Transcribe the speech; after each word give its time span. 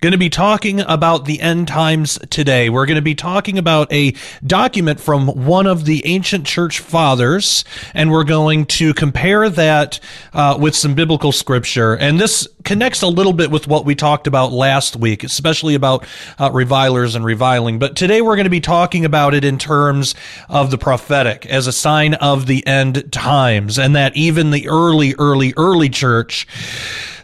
going 0.00 0.12
to 0.12 0.18
be 0.18 0.30
talking 0.30 0.80
about 0.80 1.24
the 1.24 1.40
end 1.40 1.66
times 1.66 2.18
today. 2.30 2.70
We're 2.70 2.86
going 2.86 2.96
to 2.96 3.02
be 3.02 3.14
talking 3.14 3.58
about 3.58 3.92
a 3.92 4.14
document 4.46 5.00
from 5.00 5.26
one 5.46 5.66
of 5.66 5.84
the 5.84 6.06
ancient 6.06 6.46
church 6.46 6.78
fathers, 6.78 7.64
and 7.94 8.10
we're 8.10 8.24
going 8.24 8.66
to 8.66 8.94
compare 8.94 9.48
that 9.50 9.98
uh, 10.32 10.56
with 10.60 10.76
some 10.76 10.94
biblical 10.94 11.32
scripture. 11.32 11.94
And 11.94 12.20
this 12.20 12.46
connects 12.68 13.00
a 13.00 13.08
little 13.08 13.32
bit 13.32 13.50
with 13.50 13.66
what 13.66 13.86
we 13.86 13.94
talked 13.94 14.26
about 14.26 14.52
last 14.52 14.94
week, 14.94 15.24
especially 15.24 15.74
about 15.74 16.06
uh, 16.38 16.50
revilers 16.52 17.14
and 17.14 17.24
reviling. 17.24 17.78
But 17.78 17.96
today 17.96 18.20
we're 18.20 18.36
going 18.36 18.44
to 18.44 18.50
be 18.50 18.60
talking 18.60 19.06
about 19.06 19.32
it 19.32 19.42
in 19.42 19.56
terms 19.56 20.14
of 20.50 20.70
the 20.70 20.76
prophetic 20.76 21.46
as 21.46 21.66
a 21.66 21.72
sign 21.72 22.12
of 22.12 22.46
the 22.46 22.66
end 22.66 23.10
times, 23.10 23.78
and 23.78 23.96
that 23.96 24.14
even 24.18 24.50
the 24.50 24.68
early, 24.68 25.14
early, 25.18 25.54
early 25.56 25.88
church 25.88 26.46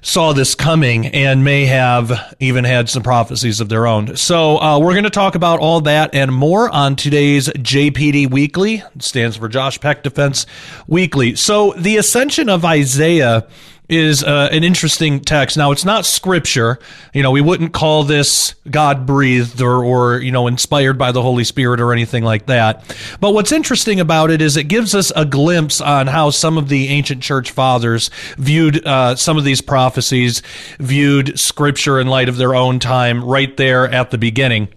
saw 0.01 0.33
this 0.33 0.55
coming 0.55 1.09
and 1.09 1.45
may 1.45 1.67
have 1.67 2.35
even 2.41 2.65
had 2.65 2.89
some 2.89 3.03
prophecies 3.03 3.61
of 3.61 3.69
their 3.69 3.87
own. 3.87 4.17
So 4.17 4.59
uh, 4.59 4.79
we're 4.79 4.93
going 4.93 5.05
to 5.05 5.11
talk 5.11 5.35
about 5.35 5.61
all 5.61 5.83
that 5.83 6.15
and 6.15 6.33
more 6.33 6.71
on 6.71 6.97
today's 6.97 7.49
JPD 7.49 8.31
Weekly. 8.31 8.77
It 8.77 9.03
stands 9.03 9.37
for 9.37 9.49
Josh 9.49 9.79
Peck 9.79 10.03
Defense 10.03 10.47
Weekly. 10.87 11.37
So 11.37 11.75
the 11.77 11.99
ascension 11.99 12.49
of 12.49 12.65
Isaiah 12.65 13.47
is 13.89 14.25
uh, 14.25 14.49
an 14.51 14.65
interesting 14.65 15.21
text. 15.21 15.57
Now, 15.57 15.71
it's 15.71 15.85
not 15.85 16.07
scripture. 16.07 16.79
You 17.13 17.23
know, 17.23 17.31
we 17.31 17.41
wouldn't 17.41 17.73
call 17.73 18.05
this 18.05 18.55
God 18.71 19.07
breathed 19.07 19.61
or, 19.61 19.85
or, 19.85 20.19
you 20.19 20.33
know, 20.33 20.47
inspired 20.47 20.97
by 20.99 21.13
the 21.13 21.21
Holy 21.21 21.45
Spirit 21.45 21.81
or 21.81 21.93
anything 21.93 22.25
like 22.25 22.47
that. 22.47 22.97
But 23.21 23.35
what's 23.35 23.53
interesting 23.53 24.01
about 24.01 24.31
it 24.31 24.41
is 24.41 24.57
it 24.57 24.65
gives 24.65 24.95
us 24.95 25.13
a 25.15 25.25
glimpse 25.25 25.81
on 25.81 26.07
how 26.07 26.31
some 26.31 26.57
of 26.57 26.69
the 26.69 26.89
ancient 26.89 27.23
church 27.23 27.51
fathers 27.51 28.11
viewed 28.39 28.87
uh, 28.87 29.17
some 29.17 29.37
of 29.37 29.45
these 29.45 29.61
prophecies, 29.61 30.43
viewed 30.79 31.39
scripture 31.39 32.01
in 32.01 32.07
light 32.07 32.29
of 32.29 32.37
their 32.37 32.55
own 32.55 32.79
time 32.79 33.23
right 33.23 33.57
there 33.57 33.87
at 33.87 34.11
the 34.11 34.19
beginning. 34.19 34.69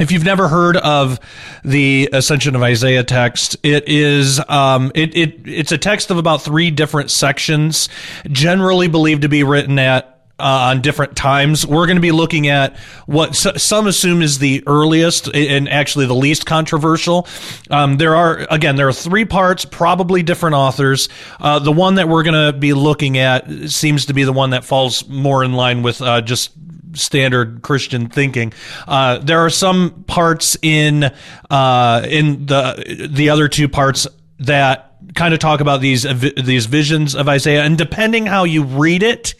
If 0.00 0.10
you've 0.10 0.24
never 0.24 0.48
heard 0.48 0.76
of 0.76 1.20
the 1.64 2.08
Ascension 2.12 2.56
of 2.56 2.62
Isaiah 2.64 3.04
text, 3.04 3.56
it 3.62 3.88
is 3.88 4.40
um, 4.48 4.90
it, 4.92 5.16
it 5.16 5.46
it's 5.46 5.70
a 5.70 5.78
text 5.78 6.10
of 6.10 6.18
about 6.18 6.42
three 6.42 6.72
different 6.72 7.12
sections, 7.12 7.88
generally 8.26 8.88
believed 8.88 9.22
to 9.22 9.28
be 9.28 9.44
written 9.44 9.78
at 9.78 10.14
uh, 10.38 10.70
on 10.70 10.80
different 10.80 11.16
times. 11.16 11.64
We're 11.64 11.86
going 11.86 11.96
to 11.96 12.02
be 12.02 12.10
looking 12.10 12.48
at 12.48 12.76
what 13.06 13.36
some 13.36 13.86
assume 13.86 14.20
is 14.20 14.40
the 14.40 14.64
earliest 14.66 15.28
and 15.32 15.68
actually 15.68 16.06
the 16.06 16.14
least 16.14 16.44
controversial. 16.44 17.28
Um, 17.70 17.96
there 17.96 18.16
are, 18.16 18.48
again, 18.50 18.74
there 18.74 18.88
are 18.88 18.92
three 18.92 19.24
parts, 19.24 19.64
probably 19.64 20.24
different 20.24 20.56
authors. 20.56 21.08
Uh, 21.40 21.60
the 21.60 21.70
one 21.70 21.94
that 21.94 22.08
we're 22.08 22.24
going 22.24 22.52
to 22.52 22.58
be 22.58 22.72
looking 22.72 23.16
at 23.16 23.70
seems 23.70 24.06
to 24.06 24.12
be 24.12 24.24
the 24.24 24.32
one 24.32 24.50
that 24.50 24.64
falls 24.64 25.08
more 25.08 25.44
in 25.44 25.52
line 25.52 25.82
with 25.82 26.02
uh, 26.02 26.20
just 26.20 26.50
standard 26.94 27.62
Christian 27.62 28.08
thinking. 28.08 28.52
Uh, 28.86 29.18
there 29.18 29.40
are 29.40 29.50
some 29.50 30.04
parts 30.06 30.56
in 30.62 31.10
uh, 31.50 32.06
in 32.08 32.46
the 32.46 33.08
the 33.10 33.30
other 33.30 33.48
two 33.48 33.68
parts 33.68 34.06
that 34.40 34.96
kind 35.14 35.34
of 35.34 35.40
talk 35.40 35.60
about 35.60 35.80
these 35.80 36.02
these 36.36 36.66
visions 36.66 37.14
of 37.14 37.28
Isaiah, 37.28 37.62
and 37.62 37.76
depending 37.78 38.26
how 38.26 38.44
you 38.44 38.64
read 38.64 39.02
it, 39.02 39.34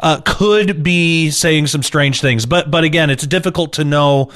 uh, 0.00 0.20
could 0.24 0.82
be 0.82 1.30
saying 1.30 1.68
some 1.68 1.82
strange 1.82 2.20
things. 2.20 2.46
But 2.46 2.70
but 2.70 2.84
again, 2.84 3.10
it's 3.10 3.26
difficult 3.26 3.74
to 3.74 3.84
know 3.84 4.30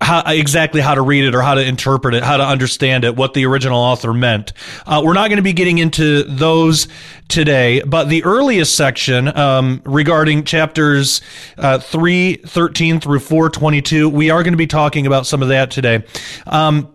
how, 0.00 0.22
exactly 0.26 0.80
how 0.80 0.94
to 0.94 1.02
read 1.02 1.24
it 1.24 1.34
or 1.34 1.42
how 1.42 1.54
to 1.54 1.64
interpret 1.64 2.14
it, 2.14 2.22
how 2.22 2.36
to 2.36 2.44
understand 2.44 3.04
it, 3.04 3.16
what 3.16 3.34
the 3.34 3.44
original 3.46 3.78
author 3.78 4.14
meant. 4.14 4.52
Uh, 4.86 5.02
we're 5.04 5.12
not 5.12 5.28
going 5.28 5.36
to 5.36 5.42
be 5.42 5.52
getting 5.52 5.78
into 5.78 6.22
those 6.24 6.88
today, 7.28 7.82
but 7.82 8.04
the 8.04 8.24
earliest 8.24 8.74
section 8.74 9.28
um, 9.36 9.82
regarding 9.84 10.44
chapters 10.44 11.20
uh, 11.58 11.78
3, 11.78 12.36
13 12.36 13.00
through 13.00 13.20
422, 13.20 14.08
we 14.08 14.30
are 14.30 14.42
going 14.42 14.54
to 14.54 14.58
be 14.58 14.66
talking 14.66 15.06
about 15.06 15.26
some 15.26 15.42
of 15.42 15.48
that 15.48 15.70
today. 15.70 16.02
Um, 16.46 16.88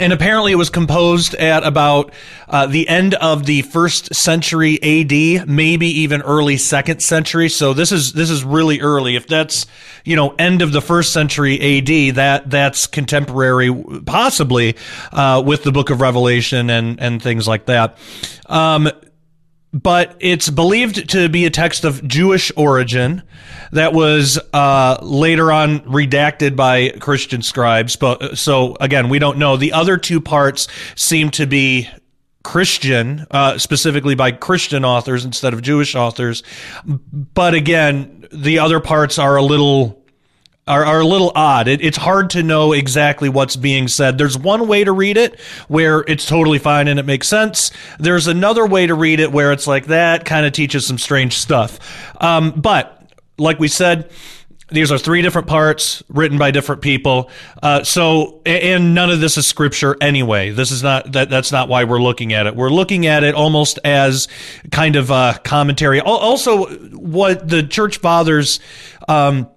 and 0.00 0.12
apparently 0.12 0.52
it 0.52 0.56
was 0.56 0.70
composed 0.70 1.34
at 1.34 1.64
about 1.64 2.12
uh, 2.48 2.66
the 2.66 2.88
end 2.88 3.14
of 3.14 3.46
the 3.46 3.62
first 3.62 4.14
century 4.14 4.78
AD, 4.82 5.48
maybe 5.48 5.86
even 5.86 6.22
early 6.22 6.56
second 6.56 7.02
century. 7.02 7.48
So 7.48 7.72
this 7.74 7.92
is 7.92 8.12
this 8.12 8.30
is 8.30 8.44
really 8.44 8.80
early. 8.80 9.16
If 9.16 9.26
that's 9.26 9.66
you 10.04 10.16
know 10.16 10.34
end 10.38 10.62
of 10.62 10.72
the 10.72 10.80
first 10.80 11.12
century 11.12 11.78
AD, 11.78 12.16
that 12.16 12.50
that's 12.50 12.86
contemporary, 12.86 13.72
possibly 14.06 14.76
uh, 15.12 15.42
with 15.44 15.62
the 15.64 15.72
Book 15.72 15.90
of 15.90 16.00
Revelation 16.00 16.70
and 16.70 17.00
and 17.00 17.22
things 17.22 17.46
like 17.46 17.66
that. 17.66 17.98
Um, 18.46 18.88
but 19.72 20.16
it's 20.20 20.50
believed 20.50 21.10
to 21.10 21.28
be 21.28 21.46
a 21.46 21.50
text 21.50 21.84
of 21.84 22.06
Jewish 22.06 22.52
origin 22.56 23.22
that 23.72 23.92
was 23.92 24.38
uh, 24.52 24.98
later 25.00 25.50
on 25.50 25.80
redacted 25.80 26.56
by 26.56 26.90
Christian 26.90 27.42
scribes. 27.42 27.96
But 27.96 28.36
so 28.36 28.76
again, 28.80 29.08
we 29.08 29.18
don't 29.18 29.38
know. 29.38 29.56
The 29.56 29.72
other 29.72 29.96
two 29.96 30.20
parts 30.20 30.68
seem 30.94 31.30
to 31.30 31.46
be 31.46 31.88
Christian, 32.42 33.26
uh, 33.30 33.56
specifically 33.58 34.14
by 34.14 34.32
Christian 34.32 34.84
authors 34.84 35.24
instead 35.24 35.54
of 35.54 35.62
Jewish 35.62 35.94
authors. 35.94 36.42
But 36.84 37.54
again, 37.54 38.26
the 38.32 38.58
other 38.58 38.80
parts 38.80 39.18
are 39.18 39.36
a 39.36 39.42
little 39.42 40.01
are, 40.66 40.84
are 40.84 41.00
a 41.00 41.06
little 41.06 41.32
odd. 41.34 41.66
It, 41.66 41.82
it's 41.82 41.96
hard 41.96 42.30
to 42.30 42.42
know 42.42 42.72
exactly 42.72 43.28
what's 43.28 43.56
being 43.56 43.88
said. 43.88 44.16
There's 44.16 44.38
one 44.38 44.68
way 44.68 44.84
to 44.84 44.92
read 44.92 45.16
it 45.16 45.40
where 45.68 46.04
it's 46.06 46.24
totally 46.24 46.58
fine 46.58 46.88
and 46.88 47.00
it 47.00 47.06
makes 47.06 47.26
sense. 47.26 47.72
There's 47.98 48.28
another 48.28 48.66
way 48.66 48.86
to 48.86 48.94
read 48.94 49.20
it 49.20 49.32
where 49.32 49.52
it's 49.52 49.66
like 49.66 49.86
that 49.86 50.24
kind 50.24 50.46
of 50.46 50.52
teaches 50.52 50.86
some 50.86 50.98
strange 50.98 51.34
stuff. 51.34 51.78
Um, 52.22 52.52
but 52.52 53.12
like 53.38 53.58
we 53.58 53.68
said, 53.68 54.10
these 54.68 54.90
are 54.90 54.98
three 54.98 55.20
different 55.20 55.48
parts 55.48 56.02
written 56.08 56.38
by 56.38 56.50
different 56.50 56.80
people. 56.80 57.30
Uh, 57.62 57.84
so, 57.84 58.40
and 58.46 58.94
none 58.94 59.10
of 59.10 59.20
this 59.20 59.36
is 59.36 59.46
scripture 59.46 59.96
anyway. 60.00 60.50
This 60.50 60.70
is 60.70 60.82
not 60.82 61.12
that. 61.12 61.28
That's 61.28 61.52
not 61.52 61.68
why 61.68 61.84
we're 61.84 62.00
looking 62.00 62.32
at 62.32 62.46
it. 62.46 62.56
We're 62.56 62.70
looking 62.70 63.06
at 63.06 63.22
it 63.22 63.34
almost 63.34 63.78
as 63.84 64.28
kind 64.70 64.96
of 64.96 65.10
a 65.10 65.38
commentary. 65.44 66.00
Also, 66.00 66.66
what 66.96 67.46
the 67.46 67.62
church 67.62 67.98
fathers. 67.98 68.60
Um, 69.08 69.48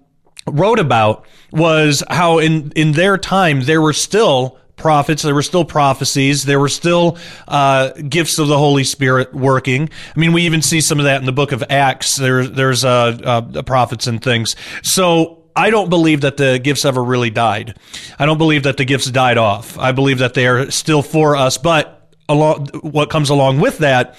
wrote 0.46 0.78
about 0.78 1.26
was 1.52 2.02
how 2.08 2.38
in 2.38 2.72
in 2.72 2.92
their 2.92 3.18
time 3.18 3.62
there 3.62 3.80
were 3.80 3.92
still 3.92 4.58
prophets 4.76 5.22
there 5.22 5.34
were 5.34 5.42
still 5.42 5.64
prophecies 5.64 6.44
there 6.44 6.60
were 6.60 6.68
still 6.68 7.16
uh, 7.48 7.90
gifts 8.08 8.38
of 8.38 8.48
the 8.48 8.58
holy 8.58 8.84
spirit 8.84 9.34
working 9.34 9.88
i 10.14 10.18
mean 10.18 10.32
we 10.32 10.42
even 10.42 10.60
see 10.60 10.80
some 10.80 10.98
of 10.98 11.04
that 11.04 11.20
in 11.20 11.26
the 11.26 11.32
book 11.32 11.52
of 11.52 11.64
acts 11.70 12.16
there, 12.16 12.46
there's 12.46 12.84
uh, 12.84 13.18
uh, 13.24 13.62
prophets 13.62 14.06
and 14.06 14.22
things 14.22 14.54
so 14.82 15.42
I 15.58 15.70
don't 15.70 15.88
believe 15.88 16.20
that 16.20 16.36
the 16.36 16.58
gifts 16.58 16.84
ever 16.84 17.02
really 17.02 17.30
died. 17.30 17.78
I 18.18 18.26
don't 18.26 18.36
believe 18.36 18.64
that 18.64 18.76
the 18.76 18.84
gifts 18.84 19.10
died 19.10 19.38
off. 19.38 19.78
I 19.78 19.92
believe 19.92 20.18
that 20.18 20.34
they 20.34 20.46
are 20.46 20.70
still 20.70 21.00
for 21.00 21.34
us, 21.34 21.56
but 21.56 22.14
along, 22.28 22.66
what 22.82 23.08
comes 23.08 23.30
along 23.30 23.60
with 23.60 23.78
that 23.78 24.16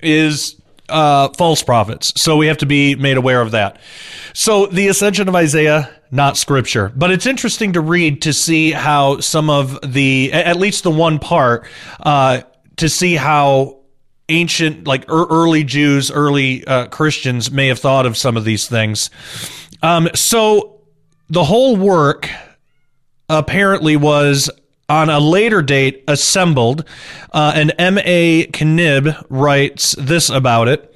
is 0.00 0.57
uh, 0.88 1.28
false 1.30 1.62
prophets. 1.62 2.12
So 2.20 2.36
we 2.36 2.46
have 2.46 2.58
to 2.58 2.66
be 2.66 2.94
made 2.94 3.16
aware 3.16 3.40
of 3.40 3.52
that. 3.52 3.80
So 4.32 4.66
the 4.66 4.88
ascension 4.88 5.28
of 5.28 5.34
Isaiah, 5.34 5.90
not 6.10 6.36
scripture, 6.36 6.92
but 6.94 7.10
it's 7.10 7.26
interesting 7.26 7.74
to 7.74 7.80
read 7.80 8.22
to 8.22 8.32
see 8.32 8.72
how 8.72 9.20
some 9.20 9.50
of 9.50 9.78
the, 9.82 10.32
at 10.32 10.56
least 10.56 10.84
the 10.84 10.90
one 10.90 11.18
part, 11.18 11.66
uh, 12.00 12.42
to 12.76 12.88
see 12.88 13.14
how 13.16 13.80
ancient, 14.28 14.86
like 14.86 15.04
early 15.08 15.64
Jews, 15.64 16.10
early 16.10 16.66
uh, 16.66 16.86
Christians 16.88 17.50
may 17.50 17.68
have 17.68 17.78
thought 17.78 18.06
of 18.06 18.16
some 18.16 18.36
of 18.36 18.44
these 18.44 18.68
things. 18.68 19.10
Um, 19.82 20.08
so 20.14 20.80
the 21.28 21.44
whole 21.44 21.76
work 21.76 22.28
apparently 23.28 23.96
was 23.96 24.50
on 24.88 25.10
a 25.10 25.20
later 25.20 25.62
date 25.62 26.04
assembled. 26.08 26.84
Uh, 27.32 27.52
and 27.54 27.74
M.A. 27.78 28.46
Knibb 28.46 29.24
writes 29.28 29.94
this 29.98 30.30
about 30.30 30.68
it. 30.68 30.94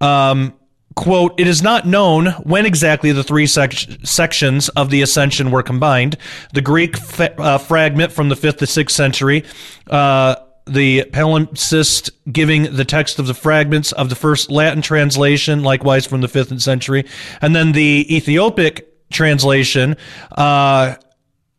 Um, 0.00 0.54
quote, 0.94 1.38
it 1.38 1.46
is 1.46 1.62
not 1.62 1.86
known 1.86 2.26
when 2.42 2.66
exactly 2.66 3.12
the 3.12 3.22
three 3.24 3.46
sec- 3.46 3.72
sections 4.04 4.68
of 4.70 4.90
the 4.90 5.02
Ascension 5.02 5.50
were 5.50 5.62
combined. 5.62 6.16
The 6.54 6.62
Greek 6.62 6.96
uh, 7.20 7.58
fragment 7.58 8.12
from 8.12 8.28
the 8.28 8.34
5th 8.34 8.58
to 8.58 8.64
6th 8.64 8.90
century 8.90 9.44
uh, 9.88 10.36
the 10.66 11.04
palimpsest 11.12 12.10
giving 12.30 12.74
the 12.74 12.84
text 12.84 13.18
of 13.18 13.26
the 13.26 13.34
fragments 13.34 13.92
of 13.92 14.08
the 14.08 14.16
first 14.16 14.50
Latin 14.50 14.82
translation, 14.82 15.62
likewise 15.62 16.06
from 16.06 16.20
the 16.20 16.28
fifth 16.28 16.60
century, 16.60 17.04
and 17.40 17.54
then 17.54 17.72
the 17.72 18.04
Ethiopic 18.14 18.88
translation, 19.10 19.96
uh, 20.32 20.96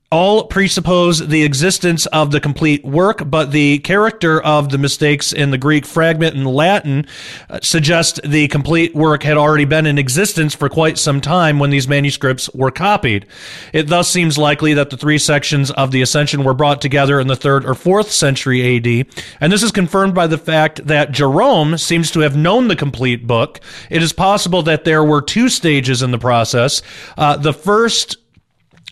all 0.10 0.46
presuppose 0.46 1.28
the 1.28 1.44
existence 1.44 2.06
of 2.08 2.32
the 2.32 2.40
complete 2.40 2.86
work, 2.86 3.30
but 3.30 3.52
the 3.52 3.80
character 3.80 4.42
of 4.42 4.70
the 4.70 4.78
mistakes 4.78 5.34
in 5.34 5.52
the 5.52 5.58
Greek 5.58 5.86
fragment 5.86 6.34
and 6.34 6.48
Latin 6.48 7.06
uh, 7.50 7.60
suggest 7.62 8.22
the 8.24 8.48
complete 8.48 8.96
work 8.96 9.24
had 9.24 9.36
already 9.36 9.66
been 9.66 9.86
in 9.86 9.98
existence 9.98 10.56
for 10.56 10.70
quite 10.70 10.98
some 10.98 11.20
time 11.20 11.60
when 11.60 11.72
these 11.72 11.90
manuscripts 11.90 12.50
were 12.54 12.72
copied. 12.72 13.26
It 13.74 13.88
thus 13.88 14.10
seems 14.10 14.38
likely 14.38 14.74
that 14.76 14.92
the 14.92 14.98
three 14.98 15.18
sections 15.18 15.72
of 15.72 15.92
the 15.92 16.02
Ascension 16.02 16.46
were 16.46 16.54
brought 16.54 16.82
together 16.82 17.20
in 17.20 17.28
the 17.28 17.36
third 17.36 17.66
or 17.66 17.76
fourth 17.76 18.10
century 18.10 18.78
AD, 18.78 19.08
and 19.42 19.52
this 19.52 19.64
is 19.64 19.74
confirmed 19.74 20.16
by 20.16 20.28
the 20.28 20.38
fact 20.38 20.88
that 20.88 21.12
Jerome 21.12 21.78
seems 21.78 22.12
to 22.12 22.22
have 22.22 22.38
known 22.38 22.70
the 22.70 22.78
complete 22.78 23.28
book. 23.28 23.60
It 23.90 24.02
is 24.02 24.14
possible 24.14 24.64
that 24.64 24.86
there 24.86 25.04
were 25.04 25.22
two 25.22 25.50
stages 25.50 26.02
in 26.02 26.12
the 26.12 26.18
process. 26.18 26.82
Uh, 27.18 27.36
the 27.36 27.54
first 27.54 28.18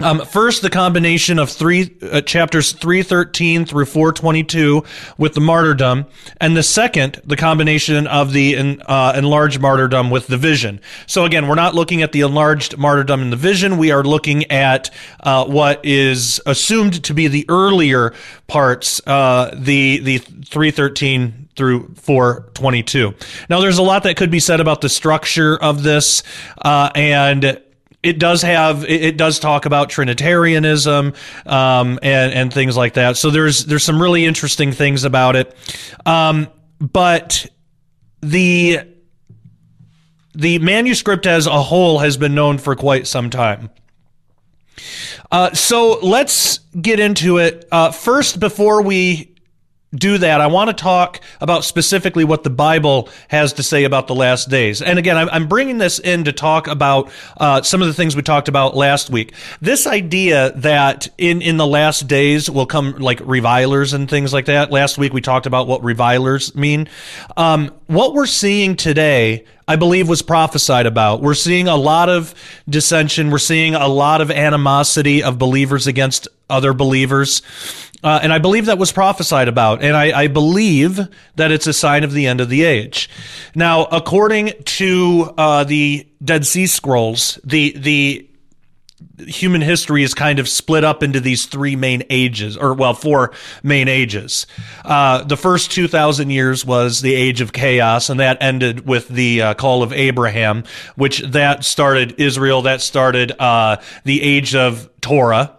um, 0.02 0.26
first, 0.26 0.62
the 0.62 0.70
combination 0.70 1.40
of 1.40 1.50
three 1.50 1.96
uh, 2.02 2.20
chapters 2.20 2.74
three 2.74 3.02
thirteen 3.02 3.66
through 3.66 3.86
four 3.86 4.12
twenty 4.12 4.44
two 4.44 4.84
with 5.18 5.36
the 5.36 5.40
martyrdom, 5.40 6.06
and 6.42 6.58
the 6.58 6.64
second, 6.64 7.22
the 7.24 7.38
combination 7.38 8.06
of 8.06 8.34
the 8.34 8.82
uh, 8.86 9.14
enlarged 9.16 9.62
martyrdom 9.62 10.10
with 10.10 10.28
the 10.28 10.36
vision. 10.36 10.82
So 11.08 11.24
again, 11.24 11.48
we're 11.48 11.56
not 11.56 11.76
looking 11.76 12.02
at 12.02 12.12
the 12.12 12.22
enlarged 12.22 12.78
martyrdom 12.78 13.22
and 13.22 13.32
the 13.32 13.38
vision. 13.38 13.78
We 13.78 13.92
are 13.92 14.04
looking 14.04 14.52
at 14.52 14.90
uh, 15.22 15.46
what 15.46 15.86
is 15.86 16.42
assumed 16.46 17.02
to 17.06 17.14
be 17.14 17.30
the 17.30 17.46
earlier 17.48 18.14
parts, 18.48 19.00
uh, 19.08 19.56
the 19.58 20.00
the 20.00 20.18
three 20.18 20.72
thirteen 20.72 21.48
through 21.56 21.94
422. 21.96 23.14
Now, 23.50 23.62
there's 23.62 23.78
a 23.78 23.82
lot 23.82 24.04
that 24.04 24.18
could 24.18 24.30
be 24.30 24.42
said 24.42 24.60
about 24.60 24.82
the 24.82 24.90
structure 24.90 25.56
of 25.56 25.84
this, 25.84 26.22
uh, 26.58 26.90
and 26.94 27.62
it 28.06 28.20
does 28.20 28.44
have 28.44 28.86
it 28.86 29.18
does 29.18 29.40
talk 29.40 29.66
about 29.66 29.90
Trinitarianism 29.90 31.14
um, 31.46 32.00
and 32.04 32.34
and 32.34 32.54
things 32.54 32.78
like 32.78 32.94
that. 32.94 33.18
So 33.18 33.32
there's 33.32 33.66
there's 33.66 33.84
some 33.84 34.00
really 34.02 34.26
interesting 34.26 34.72
things 34.72 35.04
about 35.04 35.36
it, 35.36 35.56
um, 36.06 36.48
but 36.80 37.48
the 38.22 38.82
the 40.36 40.60
manuscript 40.60 41.26
as 41.26 41.48
a 41.48 41.62
whole 41.62 42.00
has 42.00 42.16
been 42.16 42.36
known 42.36 42.60
for 42.60 42.76
quite 42.76 43.08
some 43.08 43.32
time. 43.32 43.72
Uh, 45.32 45.52
so 45.54 45.98
let's 46.02 46.60
get 46.80 47.00
into 47.00 47.40
it 47.40 47.68
uh, 47.72 47.90
first 47.90 48.40
before 48.40 48.82
we 48.84 49.35
do 49.94 50.18
that, 50.18 50.42
I 50.42 50.48
want 50.48 50.70
to 50.70 50.74
talk 50.74 51.22
about 51.40 51.64
specifically 51.64 52.24
what 52.24 52.44
the 52.44 52.50
Bible 52.50 53.10
has 53.30 53.54
to 53.54 53.64
say 53.64 53.84
about 53.84 54.08
the 54.08 54.16
last 54.16 54.50
days. 54.50 54.82
And 54.82 55.00
again, 55.00 55.18
I'm 55.18 55.48
bringing 55.48 55.78
this 55.78 56.00
in 56.00 56.26
to 56.26 56.34
talk 56.34 56.68
about 56.68 57.12
uh, 57.38 57.62
some 57.62 57.82
of 57.82 57.88
the 57.88 57.94
things 57.94 58.16
we 58.16 58.22
talked 58.22 58.48
about 58.48 58.76
last 58.76 59.10
week. 59.10 59.34
This 59.62 59.88
idea 59.88 60.52
that 60.58 61.08
in, 61.18 61.42
in 61.42 61.58
the 61.58 61.68
last 61.68 62.08
days 62.08 62.50
will 62.50 62.66
come 62.66 62.98
like 62.98 63.22
revilers 63.24 63.94
and 63.94 64.10
things 64.10 64.34
like 64.34 64.46
that. 64.46 64.72
Last 64.72 64.98
week 64.98 65.14
we 65.14 65.22
talked 65.22 65.46
about 65.46 65.68
what 65.68 65.84
revilers 65.84 66.56
mean. 66.56 66.90
Um, 67.38 67.72
what 67.88 68.14
we're 68.14 68.26
seeing 68.26 68.76
today 68.76 69.46
I 69.68 69.78
believe 69.78 70.08
was 70.08 70.22
prophesied 70.22 70.86
about. 70.86 71.22
We're 71.22 71.34
seeing 71.34 71.68
a 71.68 71.76
lot 71.76 72.08
of 72.08 72.36
dissension. 72.70 73.32
We're 73.32 73.40
seeing 73.40 73.74
a 73.74 73.88
lot 73.88 74.22
of 74.22 74.30
animosity 74.30 75.24
of 75.24 75.40
believers 75.40 75.88
against 75.88 76.28
other 76.50 76.74
believers. 76.74 77.42
Uh, 78.04 78.20
and 78.22 78.32
I 78.32 78.40
believe 78.40 78.66
that 78.66 78.78
was 78.78 78.92
prophesied 78.92 79.48
about. 79.48 79.84
And 79.84 79.96
I, 79.96 80.24
I, 80.24 80.28
believe 80.28 81.00
that 81.36 81.52
it's 81.52 81.66
a 81.66 81.74
sign 81.74 82.04
of 82.04 82.12
the 82.12 82.28
end 82.28 82.42
of 82.42 82.50
the 82.50 82.64
age. 82.64 83.10
Now, 83.56 83.86
according 83.86 84.54
to 84.64 85.34
uh, 85.38 85.64
the 85.64 86.08
Dead 86.24 86.46
Sea 86.46 86.68
Scrolls, 86.68 87.40
the, 87.44 87.72
the 87.78 88.30
human 89.28 89.62
history 89.62 90.04
is 90.04 90.14
kind 90.14 90.40
of 90.40 90.48
split 90.48 90.84
up 90.84 91.04
into 91.04 91.20
these 91.20 91.46
three 91.46 91.76
main 91.76 92.04
ages, 92.10 92.58
or 92.58 92.74
well, 92.74 92.94
four 92.94 93.32
main 93.64 93.88
ages. 93.88 94.48
Uh, 94.84 95.24
the 95.24 95.38
first 95.38 95.72
2,000 95.72 96.30
years 96.30 96.66
was 96.66 97.02
the 97.02 97.14
age 97.14 97.42
of 97.42 97.54
chaos, 97.54 98.10
and 98.10 98.20
that 98.20 98.38
ended 98.42 98.86
with 98.86 99.08
the 99.08 99.42
uh, 99.42 99.54
call 99.54 99.84
of 99.84 99.94
Abraham, 99.94 100.64
which 100.96 101.20
that 101.22 101.64
started 101.64 102.16
Israel, 102.20 102.64
that 102.64 102.82
started 102.82 103.32
uh, 103.40 103.78
the 104.04 104.22
age 104.22 104.56
of 104.56 104.90
Torah. 105.02 105.58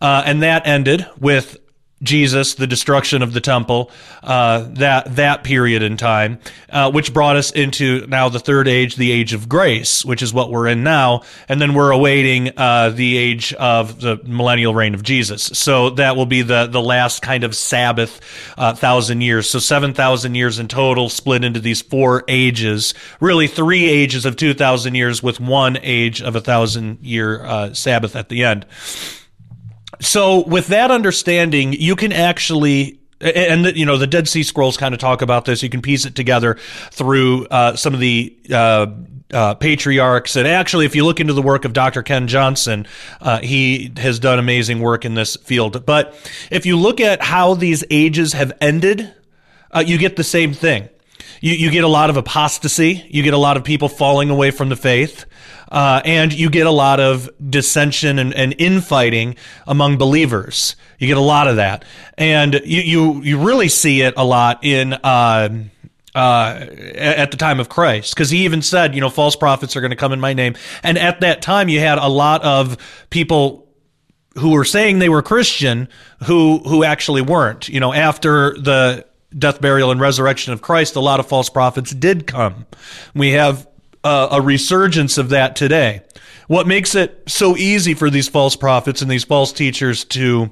Uh, 0.00 0.22
and 0.24 0.42
that 0.42 0.66
ended 0.66 1.06
with 1.18 1.58
Jesus, 2.02 2.54
the 2.54 2.66
destruction 2.66 3.20
of 3.20 3.34
the 3.34 3.40
temple, 3.40 3.90
uh, 4.22 4.66
that 4.70 5.16
that 5.16 5.44
period 5.44 5.82
in 5.82 5.98
time, 5.98 6.38
uh, 6.70 6.90
which 6.90 7.12
brought 7.12 7.36
us 7.36 7.50
into 7.50 8.06
now 8.06 8.30
the 8.30 8.38
third 8.38 8.68
age, 8.68 8.96
the 8.96 9.12
age 9.12 9.34
of 9.34 9.50
grace, 9.50 10.02
which 10.02 10.22
is 10.22 10.32
what 10.32 10.50
we're 10.50 10.66
in 10.66 10.82
now, 10.82 11.22
and 11.46 11.60
then 11.60 11.74
we're 11.74 11.90
awaiting 11.90 12.52
uh, 12.56 12.88
the 12.88 13.18
age 13.18 13.52
of 13.54 14.00
the 14.00 14.18
millennial 14.24 14.74
reign 14.74 14.94
of 14.94 15.02
Jesus. 15.02 15.42
So 15.42 15.90
that 15.90 16.16
will 16.16 16.26
be 16.26 16.40
the 16.40 16.66
the 16.66 16.80
last 16.80 17.20
kind 17.20 17.44
of 17.44 17.54
Sabbath 17.54 18.20
uh, 18.56 18.74
thousand 18.74 19.20
years. 19.20 19.50
So 19.50 19.58
seven 19.58 19.92
thousand 19.92 20.36
years 20.36 20.58
in 20.58 20.68
total, 20.68 21.10
split 21.10 21.44
into 21.44 21.60
these 21.60 21.82
four 21.82 22.24
ages, 22.28 22.94
really 23.20 23.46
three 23.46 23.86
ages 23.88 24.24
of 24.24 24.36
two 24.36 24.54
thousand 24.54 24.94
years, 24.94 25.22
with 25.22 25.38
one 25.38 25.78
age 25.82 26.22
of 26.22 26.34
a 26.34 26.40
thousand 26.40 27.00
year 27.02 27.44
uh, 27.44 27.74
Sabbath 27.74 28.16
at 28.16 28.30
the 28.30 28.44
end. 28.44 28.64
So 30.00 30.44
with 30.44 30.68
that 30.68 30.90
understanding, 30.90 31.72
you 31.72 31.94
can 31.96 32.12
actually 32.12 33.00
and 33.20 33.76
you 33.76 33.84
know 33.84 33.98
the 33.98 34.06
Dead 34.06 34.28
Sea 34.28 34.42
Scrolls 34.42 34.76
kind 34.76 34.94
of 34.94 35.00
talk 35.00 35.22
about 35.22 35.44
this. 35.44 35.62
You 35.62 35.68
can 35.68 35.82
piece 35.82 36.06
it 36.06 36.14
together 36.14 36.56
through 36.90 37.46
uh, 37.46 37.76
some 37.76 37.92
of 37.92 38.00
the 38.00 38.34
uh, 38.50 38.86
uh, 39.32 39.54
patriarchs, 39.54 40.36
and 40.36 40.48
actually, 40.48 40.86
if 40.86 40.96
you 40.96 41.04
look 41.04 41.20
into 41.20 41.34
the 41.34 41.42
work 41.42 41.64
of 41.64 41.72
Dr. 41.72 42.02
Ken 42.02 42.28
Johnson, 42.28 42.86
uh, 43.20 43.40
he 43.40 43.92
has 43.98 44.18
done 44.18 44.38
amazing 44.38 44.80
work 44.80 45.04
in 45.04 45.14
this 45.14 45.36
field. 45.36 45.84
But 45.84 46.14
if 46.50 46.64
you 46.64 46.78
look 46.78 47.00
at 47.00 47.22
how 47.22 47.54
these 47.54 47.84
ages 47.90 48.32
have 48.32 48.52
ended, 48.60 49.12
uh, 49.70 49.84
you 49.86 49.98
get 49.98 50.16
the 50.16 50.24
same 50.24 50.54
thing. 50.54 50.88
You, 51.42 51.54
you 51.54 51.70
get 51.70 51.84
a 51.84 51.88
lot 51.88 52.10
of 52.10 52.16
apostasy. 52.16 53.04
You 53.08 53.22
get 53.22 53.34
a 53.34 53.38
lot 53.38 53.56
of 53.56 53.64
people 53.64 53.88
falling 53.88 54.30
away 54.30 54.50
from 54.50 54.68
the 54.68 54.76
faith. 54.76 55.26
Uh, 55.70 56.02
and 56.04 56.32
you 56.32 56.50
get 56.50 56.66
a 56.66 56.70
lot 56.70 56.98
of 56.98 57.30
dissension 57.50 58.18
and, 58.18 58.34
and 58.34 58.54
infighting 58.58 59.36
among 59.66 59.98
believers. 59.98 60.74
You 60.98 61.06
get 61.06 61.16
a 61.16 61.20
lot 61.20 61.46
of 61.46 61.56
that. 61.56 61.84
And 62.18 62.54
you, 62.64 62.82
you, 62.82 63.22
you 63.22 63.38
really 63.38 63.68
see 63.68 64.02
it 64.02 64.14
a 64.16 64.24
lot 64.24 64.64
in, 64.64 64.94
uh, 64.94 65.48
uh, 66.14 66.66
at 66.96 67.30
the 67.30 67.36
time 67.36 67.60
of 67.60 67.68
Christ, 67.68 68.14
because 68.14 68.30
he 68.30 68.44
even 68.44 68.62
said, 68.62 68.94
you 68.94 69.00
know, 69.00 69.10
false 69.10 69.36
prophets 69.36 69.76
are 69.76 69.80
going 69.80 69.92
to 69.92 69.96
come 69.96 70.12
in 70.12 70.18
my 70.18 70.32
name. 70.32 70.56
And 70.82 70.98
at 70.98 71.20
that 71.20 71.40
time, 71.40 71.68
you 71.68 71.78
had 71.78 71.98
a 71.98 72.08
lot 72.08 72.42
of 72.42 72.76
people 73.10 73.68
who 74.38 74.50
were 74.50 74.64
saying 74.64 74.98
they 74.98 75.08
were 75.08 75.22
Christian 75.22 75.88
who 76.24 76.58
who 76.58 76.84
actually 76.84 77.22
weren't. 77.22 77.68
You 77.68 77.80
know, 77.80 77.92
after 77.92 78.54
the 78.58 79.06
death, 79.36 79.60
burial, 79.60 79.90
and 79.90 80.00
resurrection 80.00 80.52
of 80.52 80.62
Christ, 80.62 80.96
a 80.96 81.00
lot 81.00 81.20
of 81.20 81.26
false 81.26 81.48
prophets 81.48 81.92
did 81.92 82.26
come. 82.26 82.66
We 83.14 83.32
have 83.32 83.66
uh, 84.04 84.28
a 84.32 84.40
resurgence 84.40 85.18
of 85.18 85.28
that 85.30 85.56
today. 85.56 86.02
What 86.48 86.66
makes 86.66 86.94
it 86.94 87.22
so 87.28 87.56
easy 87.56 87.94
for 87.94 88.10
these 88.10 88.28
false 88.28 88.56
prophets 88.56 89.02
and 89.02 89.10
these 89.10 89.24
false 89.24 89.52
teachers 89.52 90.04
to 90.06 90.50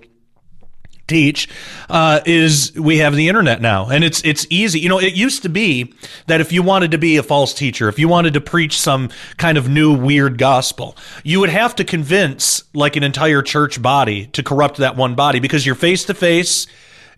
teach 1.08 1.48
uh, 1.88 2.20
is 2.26 2.72
we 2.78 2.98
have 2.98 3.16
the 3.16 3.28
internet 3.28 3.60
now 3.60 3.88
and 3.88 4.04
it's 4.04 4.22
it's 4.24 4.46
easy 4.50 4.78
you 4.78 4.90
know 4.90 5.00
it 5.00 5.14
used 5.14 5.42
to 5.42 5.48
be 5.48 5.92
that 6.26 6.40
if 6.40 6.52
you 6.52 6.62
wanted 6.62 6.90
to 6.90 6.98
be 6.98 7.16
a 7.16 7.22
false 7.22 7.54
teacher 7.54 7.88
if 7.88 7.98
you 7.98 8.06
wanted 8.06 8.34
to 8.34 8.40
preach 8.40 8.78
some 8.78 9.08
kind 9.38 9.56
of 9.56 9.68
new 9.68 9.96
weird 9.96 10.36
gospel 10.36 10.94
you 11.24 11.40
would 11.40 11.48
have 11.48 11.74
to 11.74 11.82
convince 11.82 12.62
like 12.74 12.94
an 12.94 13.02
entire 13.02 13.40
church 13.40 13.80
body 13.80 14.26
to 14.26 14.42
corrupt 14.42 14.76
that 14.76 14.96
one 14.96 15.14
body 15.14 15.40
because 15.40 15.64
you're 15.64 15.74
face 15.74 16.04
to 16.04 16.12
face 16.12 16.66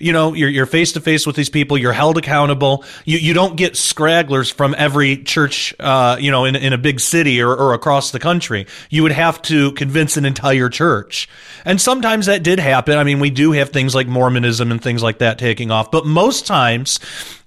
you 0.00 0.14
know, 0.14 0.32
you're 0.32 0.48
you're 0.48 0.66
face 0.66 0.92
to 0.92 1.00
face 1.00 1.26
with 1.26 1.36
these 1.36 1.50
people. 1.50 1.76
You're 1.76 1.92
held 1.92 2.16
accountable. 2.16 2.84
You 3.04 3.18
you 3.18 3.34
don't 3.34 3.54
get 3.54 3.74
scragglers 3.74 4.52
from 4.52 4.74
every 4.76 5.22
church, 5.22 5.74
uh, 5.78 6.16
you 6.18 6.30
know, 6.30 6.46
in 6.46 6.56
in 6.56 6.72
a 6.72 6.78
big 6.78 7.00
city 7.00 7.40
or, 7.40 7.54
or 7.54 7.74
across 7.74 8.10
the 8.10 8.18
country. 8.18 8.66
You 8.88 9.02
would 9.02 9.12
have 9.12 9.40
to 9.42 9.72
convince 9.72 10.16
an 10.16 10.24
entire 10.24 10.70
church, 10.70 11.28
and 11.64 11.80
sometimes 11.80 12.26
that 12.26 12.42
did 12.42 12.58
happen. 12.58 12.96
I 12.96 13.04
mean, 13.04 13.20
we 13.20 13.30
do 13.30 13.52
have 13.52 13.70
things 13.70 13.94
like 13.94 14.08
Mormonism 14.08 14.72
and 14.72 14.82
things 14.82 15.02
like 15.02 15.18
that 15.18 15.38
taking 15.38 15.70
off, 15.70 15.90
but 15.90 16.06
most 16.06 16.46
times 16.46 16.98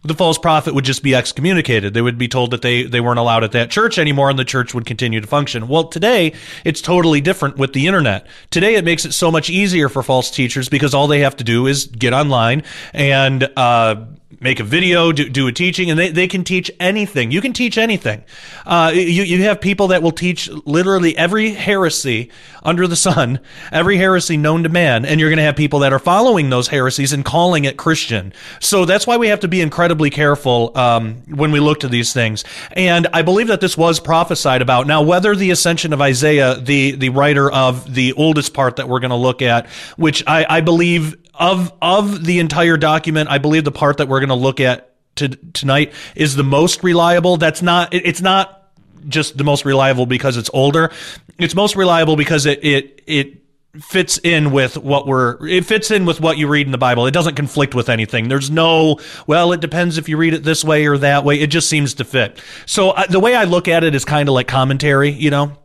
the 0.03 0.13
false 0.13 0.37
prophet 0.37 0.73
would 0.73 0.85
just 0.85 1.01
be 1.01 1.15
excommunicated. 1.15 1.93
They 1.93 2.01
would 2.01 2.17
be 2.17 2.27
told 2.27 2.51
that 2.51 2.61
they, 2.61 2.83
they 2.83 2.99
weren't 2.99 3.19
allowed 3.19 3.43
at 3.43 3.53
that 3.53 3.71
church 3.71 3.97
anymore 3.97 4.29
and 4.29 4.37
the 4.37 4.45
church 4.45 4.73
would 4.73 4.85
continue 4.85 5.21
to 5.21 5.27
function. 5.27 5.67
Well, 5.67 5.85
today 5.85 6.33
it's 6.65 6.81
totally 6.81 7.21
different 7.21 7.57
with 7.57 7.73
the 7.73 7.87
internet. 7.87 8.27
Today 8.49 8.75
it 8.75 8.83
makes 8.83 9.05
it 9.05 9.13
so 9.13 9.31
much 9.31 9.49
easier 9.49 9.87
for 9.87 10.03
false 10.03 10.29
teachers 10.29 10.67
because 10.67 10.93
all 10.93 11.07
they 11.07 11.19
have 11.19 11.37
to 11.37 11.43
do 11.43 11.67
is 11.67 11.85
get 11.85 12.13
online 12.13 12.63
and, 12.93 13.49
uh, 13.55 14.05
make 14.43 14.59
a 14.59 14.63
video, 14.63 15.11
do, 15.11 15.29
do 15.29 15.47
a 15.47 15.51
teaching, 15.51 15.89
and 15.89 15.97
they, 15.97 16.09
they 16.09 16.27
can 16.27 16.43
teach 16.43 16.69
anything. 16.79 17.31
You 17.31 17.41
can 17.41 17.53
teach 17.53 17.77
anything. 17.77 18.23
Uh, 18.65 18.91
you, 18.93 19.23
you 19.23 19.43
have 19.43 19.61
people 19.61 19.87
that 19.87 20.03
will 20.03 20.11
teach 20.11 20.49
literally 20.65 21.17
every 21.17 21.51
heresy 21.51 22.29
under 22.61 22.87
the 22.87 22.95
sun, 22.95 23.39
every 23.71 23.97
heresy 23.97 24.37
known 24.37 24.63
to 24.63 24.69
man, 24.69 25.05
and 25.05 25.19
you're 25.19 25.29
going 25.29 25.37
to 25.37 25.43
have 25.43 25.55
people 25.55 25.79
that 25.79 25.93
are 25.93 25.99
following 25.99 26.49
those 26.49 26.67
heresies 26.67 27.13
and 27.13 27.23
calling 27.23 27.65
it 27.65 27.77
Christian. 27.77 28.33
So 28.59 28.85
that's 28.85 29.07
why 29.07 29.17
we 29.17 29.29
have 29.29 29.39
to 29.41 29.47
be 29.47 29.61
incredibly 29.61 30.09
careful 30.09 30.77
um, 30.77 31.23
when 31.27 31.51
we 31.51 31.59
look 31.59 31.79
to 31.81 31.87
these 31.87 32.13
things. 32.13 32.43
And 32.73 33.07
I 33.13 33.21
believe 33.21 33.47
that 33.47 33.61
this 33.61 33.77
was 33.77 33.99
prophesied 33.99 34.61
about. 34.61 34.87
Now, 34.87 35.01
whether 35.01 35.35
the 35.35 35.51
ascension 35.51 35.93
of 35.93 36.01
Isaiah, 36.01 36.55
the, 36.55 36.91
the 36.91 37.09
writer 37.09 37.51
of 37.51 37.93
the 37.93 38.13
oldest 38.13 38.53
part 38.53 38.75
that 38.75 38.89
we're 38.89 38.99
going 38.99 39.11
to 39.11 39.15
look 39.15 39.41
at, 39.41 39.67
which 39.97 40.23
I, 40.27 40.45
I 40.49 40.61
believe 40.61 41.17
of 41.33 41.73
of 41.81 42.23
the 42.25 42.39
entire 42.39 42.77
document, 42.77 43.29
I 43.29 43.37
believe 43.37 43.63
the 43.63 43.71
part 43.71 43.97
that 43.97 44.07
we're 44.07 44.19
going 44.19 44.29
to 44.29 44.35
look 44.35 44.59
at 44.59 44.93
to, 45.17 45.29
tonight 45.29 45.93
is 46.15 46.35
the 46.35 46.43
most 46.43 46.83
reliable. 46.83 47.37
That's 47.37 47.61
not. 47.61 47.93
It, 47.93 48.05
it's 48.05 48.21
not 48.21 48.71
just 49.07 49.37
the 49.37 49.43
most 49.43 49.65
reliable 49.65 50.05
because 50.05 50.37
it's 50.37 50.49
older. 50.53 50.91
It's 51.37 51.55
most 51.55 51.75
reliable 51.75 52.15
because 52.15 52.45
it 52.45 52.63
it 52.63 53.03
it 53.07 53.43
fits 53.79 54.19
in 54.19 54.51
with 54.51 54.77
what 54.77 55.07
we're 55.07 55.47
it 55.47 55.65
fits 55.65 55.89
in 55.89 56.05
with 56.05 56.21
what 56.21 56.37
you 56.37 56.47
read 56.47 56.67
in 56.67 56.71
the 56.71 56.77
bible 56.77 57.07
it 57.07 57.11
doesn't 57.11 57.33
conflict 57.33 57.73
with 57.73 57.89
anything 57.89 58.27
there's 58.27 58.51
no 58.51 58.99
well 59.25 59.51
it 59.51 59.61
depends 59.61 59.97
if 59.97 60.07
you 60.07 60.15
read 60.15 60.35
it 60.35 60.43
this 60.43 60.63
way 60.63 60.85
or 60.85 60.95
that 60.95 61.23
way 61.23 61.39
it 61.39 61.47
just 61.47 61.67
seems 61.67 61.95
to 61.95 62.03
fit 62.03 62.39
so 62.67 62.91
uh, 62.91 63.07
the 63.07 63.19
way 63.19 63.33
i 63.33 63.45
look 63.45 63.67
at 63.67 63.83
it 63.83 63.95
is 63.95 64.05
kind 64.05 64.29
of 64.29 64.35
like 64.35 64.47
commentary 64.47 65.09
you 65.09 65.31
know 65.31 65.57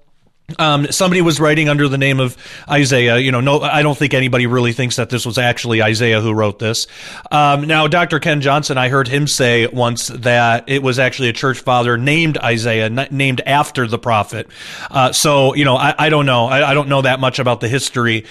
um, 0.58 0.90
somebody 0.90 1.20
was 1.20 1.38
writing 1.40 1.68
under 1.68 1.88
the 1.88 1.98
name 1.98 2.20
of 2.20 2.36
Isaiah. 2.70 3.18
You 3.18 3.30
know, 3.32 3.40
no, 3.40 3.60
I 3.60 3.82
don't 3.82 3.98
think 3.98 4.14
anybody 4.14 4.46
really 4.46 4.72
thinks 4.72 4.96
that 4.96 5.10
this 5.10 5.26
was 5.26 5.36
actually 5.36 5.82
Isaiah 5.82 6.22
who 6.22 6.32
wrote 6.32 6.58
this. 6.58 6.86
Um, 7.30 7.66
now, 7.66 7.86
Dr. 7.86 8.18
Ken 8.18 8.40
Johnson, 8.40 8.78
I 8.78 8.88
heard 8.88 9.08
him 9.08 9.26
say 9.26 9.66
once 9.66 10.08
that 10.08 10.64
it 10.66 10.82
was 10.82 10.98
actually 10.98 11.28
a 11.28 11.34
church 11.34 11.60
father 11.60 11.98
named 11.98 12.38
Isaiah, 12.38 12.88
named 12.88 13.42
after 13.44 13.86
the 13.86 13.98
prophet. 13.98 14.48
Uh, 14.90 15.12
so, 15.12 15.54
you 15.54 15.66
know, 15.66 15.76
I, 15.76 15.94
I 15.98 16.08
don't 16.08 16.24
know. 16.24 16.46
I, 16.46 16.70
I, 16.70 16.74
don't 16.74 16.88
know 16.88 17.02
that 17.02 17.20
much 17.20 17.38
about 17.38 17.60
the 17.60 17.68
history 17.68 18.24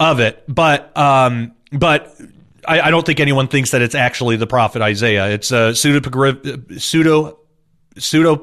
of 0.00 0.20
it, 0.20 0.42
but, 0.48 0.96
um, 0.96 1.52
but 1.70 2.18
I, 2.66 2.80
I, 2.80 2.90
don't 2.90 3.04
think 3.04 3.20
anyone 3.20 3.48
thinks 3.48 3.72
that 3.72 3.82
it's 3.82 3.94
actually 3.94 4.36
the 4.36 4.46
prophet 4.46 4.80
Isaiah. 4.80 5.28
It's 5.28 5.50
a 5.50 5.74
pseudo 5.74 6.00
pseudo 6.78 7.38
pseudo 7.98 8.36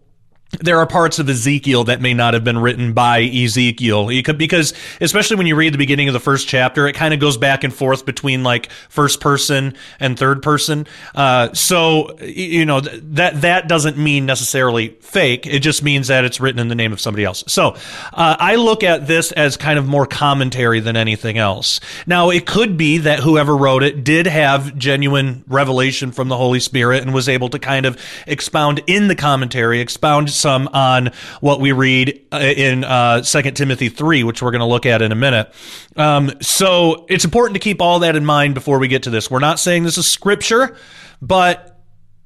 there 0.60 0.78
are 0.78 0.86
parts 0.86 1.18
of 1.18 1.28
Ezekiel 1.28 1.84
that 1.84 2.00
may 2.00 2.14
not 2.14 2.32
have 2.32 2.42
been 2.42 2.58
written 2.58 2.94
by 2.94 3.20
Ezekiel 3.20 4.06
because 4.32 4.72
especially 5.00 5.36
when 5.36 5.46
you 5.46 5.54
read 5.54 5.74
the 5.74 5.78
beginning 5.78 6.08
of 6.08 6.14
the 6.14 6.20
first 6.20 6.48
chapter, 6.48 6.88
it 6.88 6.94
kind 6.94 7.12
of 7.12 7.20
goes 7.20 7.36
back 7.36 7.64
and 7.64 7.74
forth 7.74 8.06
between 8.06 8.42
like 8.42 8.70
first 8.88 9.20
person 9.20 9.74
and 10.00 10.18
third 10.18 10.42
person. 10.42 10.86
Uh, 11.14 11.52
so 11.52 12.18
you 12.20 12.64
know 12.64 12.80
that 12.80 13.42
that 13.42 13.68
doesn't 13.68 13.98
mean 13.98 14.24
necessarily 14.24 14.88
fake. 15.00 15.46
It 15.46 15.60
just 15.60 15.82
means 15.82 16.08
that 16.08 16.24
it's 16.24 16.40
written 16.40 16.58
in 16.58 16.68
the 16.68 16.74
name 16.74 16.94
of 16.94 17.00
somebody 17.00 17.24
else. 17.24 17.44
So 17.46 17.76
uh, 18.14 18.36
I 18.38 18.56
look 18.56 18.82
at 18.82 19.06
this 19.06 19.32
as 19.32 19.58
kind 19.58 19.78
of 19.78 19.86
more 19.86 20.06
commentary 20.06 20.80
than 20.80 20.96
anything 20.96 21.36
else. 21.36 21.78
Now 22.06 22.30
it 22.30 22.46
could 22.46 22.78
be 22.78 22.98
that 22.98 23.20
whoever 23.20 23.54
wrote 23.54 23.82
it 23.82 24.02
did 24.02 24.26
have 24.26 24.76
genuine 24.78 25.44
revelation 25.46 26.10
from 26.10 26.28
the 26.28 26.38
Holy 26.38 26.60
Spirit 26.60 27.02
and 27.02 27.12
was 27.12 27.28
able 27.28 27.50
to 27.50 27.58
kind 27.58 27.84
of 27.84 28.02
expound 28.26 28.80
in 28.86 29.08
the 29.08 29.14
commentary, 29.14 29.80
expound 29.80 30.30
some 30.38 30.68
on 30.68 31.10
what 31.40 31.60
we 31.60 31.72
read 31.72 32.26
uh, 32.32 32.38
in 32.38 32.84
uh, 32.84 33.22
2 33.22 33.42
Timothy 33.52 33.88
3, 33.88 34.24
which 34.24 34.42
we're 34.42 34.50
going 34.50 34.60
to 34.60 34.66
look 34.66 34.86
at 34.86 35.02
in 35.02 35.12
a 35.12 35.16
minute. 35.16 35.52
Um, 35.96 36.32
so 36.40 37.06
it's 37.08 37.24
important 37.24 37.54
to 37.54 37.60
keep 37.60 37.82
all 37.82 37.98
that 38.00 38.16
in 38.16 38.24
mind 38.24 38.54
before 38.54 38.78
we 38.78 38.88
get 38.88 39.02
to 39.04 39.10
this. 39.10 39.30
We're 39.30 39.38
not 39.38 39.58
saying 39.58 39.84
this 39.84 39.98
is 39.98 40.08
scripture, 40.08 40.76
but 41.20 41.82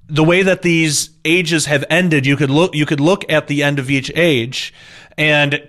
the 0.06 0.24
way 0.24 0.42
that 0.42 0.62
these 0.62 1.10
ages 1.24 1.66
have 1.66 1.84
ended, 1.88 2.26
you 2.26 2.36
could 2.36 2.50
look 2.50 2.74
you 2.74 2.86
could 2.86 3.00
look 3.00 3.30
at 3.32 3.46
the 3.46 3.62
end 3.62 3.78
of 3.78 3.90
each 3.90 4.10
age 4.14 4.74
and 5.16 5.68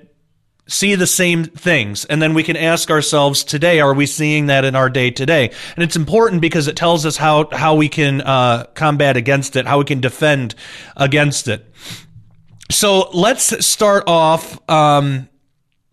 see 0.67 0.95
the 0.95 1.07
same 1.07 1.45
things. 1.45 2.05
And 2.05 2.21
then 2.21 2.33
we 2.33 2.43
can 2.43 2.55
ask 2.55 2.89
ourselves 2.89 3.43
today, 3.43 3.79
are 3.79 3.93
we 3.93 4.05
seeing 4.05 4.47
that 4.47 4.65
in 4.65 4.75
our 4.75 4.89
day 4.89 5.12
today? 5.12 5.51
And 5.75 5.83
it's 5.83 5.95
important 5.95 6.41
because 6.41 6.67
it 6.67 6.75
tells 6.75 7.05
us 7.05 7.17
how, 7.17 7.50
how 7.51 7.75
we 7.75 7.89
can 7.89 8.21
uh, 8.21 8.65
combat 8.73 9.17
against 9.17 9.55
it, 9.55 9.65
how 9.65 9.79
we 9.79 9.85
can 9.85 10.00
defend 10.00 10.55
against 10.95 11.47
it. 11.47 11.69
So 12.73 13.09
let's 13.11 13.65
start 13.65 14.05
off. 14.07 14.59
Um, 14.67 15.29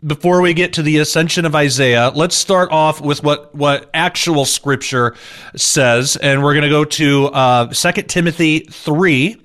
before 0.05 0.41
we 0.41 0.55
get 0.55 0.73
to 0.73 0.81
the 0.81 0.97
ascension 0.97 1.45
of 1.45 1.53
Isaiah, 1.53 2.11
let's 2.15 2.35
start 2.35 2.71
off 2.71 2.99
with 2.99 3.23
what, 3.23 3.53
what 3.53 3.87
actual 3.93 4.45
scripture 4.45 5.15
says. 5.55 6.15
And 6.15 6.43
we're 6.43 6.53
going 6.53 6.63
to 6.63 6.69
go 6.69 6.83
to 6.83 7.25
uh, 7.27 7.67
2 7.67 7.91
Timothy 8.03 8.61
3. 8.61 9.39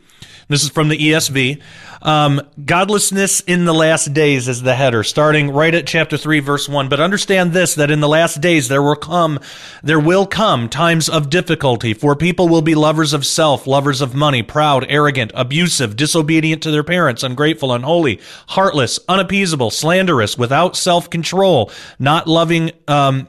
This 0.48 0.62
is 0.62 0.68
from 0.68 0.88
the 0.88 0.96
ESV. 0.96 1.60
Um, 2.02 2.40
godlessness 2.64 3.40
in 3.40 3.64
the 3.64 3.74
last 3.74 4.14
days 4.14 4.46
is 4.46 4.62
the 4.62 4.76
header, 4.76 5.02
starting 5.02 5.50
right 5.50 5.74
at 5.74 5.88
chapter 5.88 6.16
three, 6.16 6.38
verse 6.38 6.68
one. 6.68 6.88
But 6.88 7.00
understand 7.00 7.52
this: 7.52 7.74
that 7.74 7.90
in 7.90 7.98
the 7.98 8.08
last 8.08 8.40
days 8.40 8.68
there 8.68 8.82
will 8.82 8.94
come, 8.94 9.40
there 9.82 9.98
will 9.98 10.24
come 10.24 10.68
times 10.68 11.08
of 11.08 11.30
difficulty. 11.30 11.94
For 11.94 12.14
people 12.14 12.48
will 12.48 12.62
be 12.62 12.76
lovers 12.76 13.12
of 13.12 13.26
self, 13.26 13.66
lovers 13.66 14.00
of 14.00 14.14
money, 14.14 14.44
proud, 14.44 14.86
arrogant, 14.88 15.32
abusive, 15.34 15.96
disobedient 15.96 16.62
to 16.62 16.70
their 16.70 16.84
parents, 16.84 17.24
ungrateful, 17.24 17.72
unholy, 17.72 18.20
heartless, 18.50 19.00
unappeasable, 19.08 19.72
slanderous, 19.72 20.38
without 20.38 20.76
self-control, 20.76 21.72
not 21.98 22.28
loving. 22.28 22.70
Um, 22.86 23.28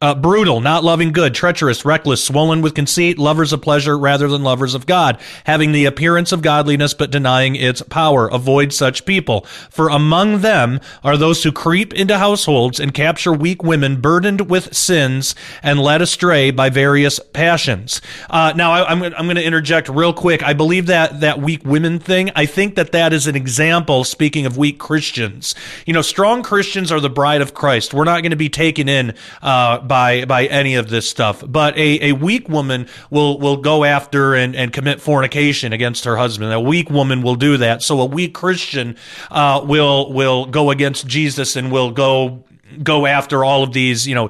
uh, 0.00 0.14
brutal, 0.14 0.60
not 0.60 0.84
loving 0.84 1.10
good, 1.10 1.34
treacherous, 1.34 1.84
reckless, 1.84 2.22
swollen 2.22 2.62
with 2.62 2.74
conceit, 2.74 3.18
lovers 3.18 3.52
of 3.52 3.60
pleasure 3.60 3.98
rather 3.98 4.28
than 4.28 4.44
lovers 4.44 4.74
of 4.74 4.86
God, 4.86 5.20
having 5.44 5.72
the 5.72 5.86
appearance 5.86 6.30
of 6.30 6.40
godliness 6.40 6.94
but 6.94 7.10
denying 7.10 7.56
its 7.56 7.82
power. 7.82 8.28
Avoid 8.28 8.72
such 8.72 9.04
people. 9.04 9.40
For 9.70 9.88
among 9.88 10.40
them 10.40 10.80
are 11.02 11.16
those 11.16 11.42
who 11.42 11.50
creep 11.50 11.92
into 11.92 12.18
households 12.18 12.78
and 12.78 12.94
capture 12.94 13.32
weak 13.32 13.64
women 13.64 14.00
burdened 14.00 14.48
with 14.48 14.74
sins 14.74 15.34
and 15.62 15.80
led 15.80 16.00
astray 16.00 16.52
by 16.52 16.70
various 16.70 17.18
passions. 17.32 18.00
Uh, 18.30 18.52
now, 18.54 18.72
I, 18.72 18.92
am 18.92 19.02
I'm, 19.02 19.14
I'm 19.14 19.26
going 19.26 19.36
to 19.36 19.44
interject 19.44 19.88
real 19.88 20.12
quick. 20.12 20.44
I 20.44 20.52
believe 20.52 20.86
that 20.86 21.20
that 21.20 21.40
weak 21.40 21.64
women 21.64 21.98
thing. 21.98 22.30
I 22.36 22.46
think 22.46 22.76
that 22.76 22.92
that 22.92 23.12
is 23.12 23.26
an 23.26 23.34
example. 23.34 24.04
Speaking 24.04 24.46
of 24.46 24.56
weak 24.56 24.78
Christians, 24.78 25.56
you 25.86 25.92
know, 25.92 26.02
strong 26.02 26.44
Christians 26.44 26.92
are 26.92 27.00
the 27.00 27.10
bride 27.10 27.40
of 27.40 27.52
Christ. 27.52 27.92
We're 27.92 28.04
not 28.04 28.22
going 28.22 28.30
to 28.30 28.36
be 28.36 28.48
taken 28.48 28.88
in. 28.88 29.14
Uh, 29.42 29.87
by 29.88 30.24
by 30.24 30.46
any 30.46 30.74
of 30.76 30.88
this 30.88 31.08
stuff. 31.08 31.42
But 31.46 31.76
a, 31.76 32.10
a 32.10 32.12
weak 32.12 32.48
woman 32.48 32.86
will 33.10 33.38
will 33.38 33.56
go 33.56 33.84
after 33.84 34.34
and, 34.34 34.54
and 34.54 34.72
commit 34.72 35.00
fornication 35.00 35.72
against 35.72 36.04
her 36.04 36.16
husband. 36.16 36.52
A 36.52 36.60
weak 36.60 36.90
woman 36.90 37.22
will 37.22 37.36
do 37.36 37.56
that. 37.56 37.82
So 37.82 38.00
a 38.00 38.06
weak 38.06 38.34
Christian 38.34 38.96
uh, 39.30 39.62
will 39.64 40.12
will 40.12 40.46
go 40.46 40.70
against 40.70 41.06
Jesus 41.06 41.56
and 41.56 41.72
will 41.72 41.90
go 41.90 42.44
go 42.82 43.06
after 43.06 43.44
all 43.44 43.62
of 43.62 43.72
these, 43.72 44.06
you 44.06 44.14
know, 44.14 44.28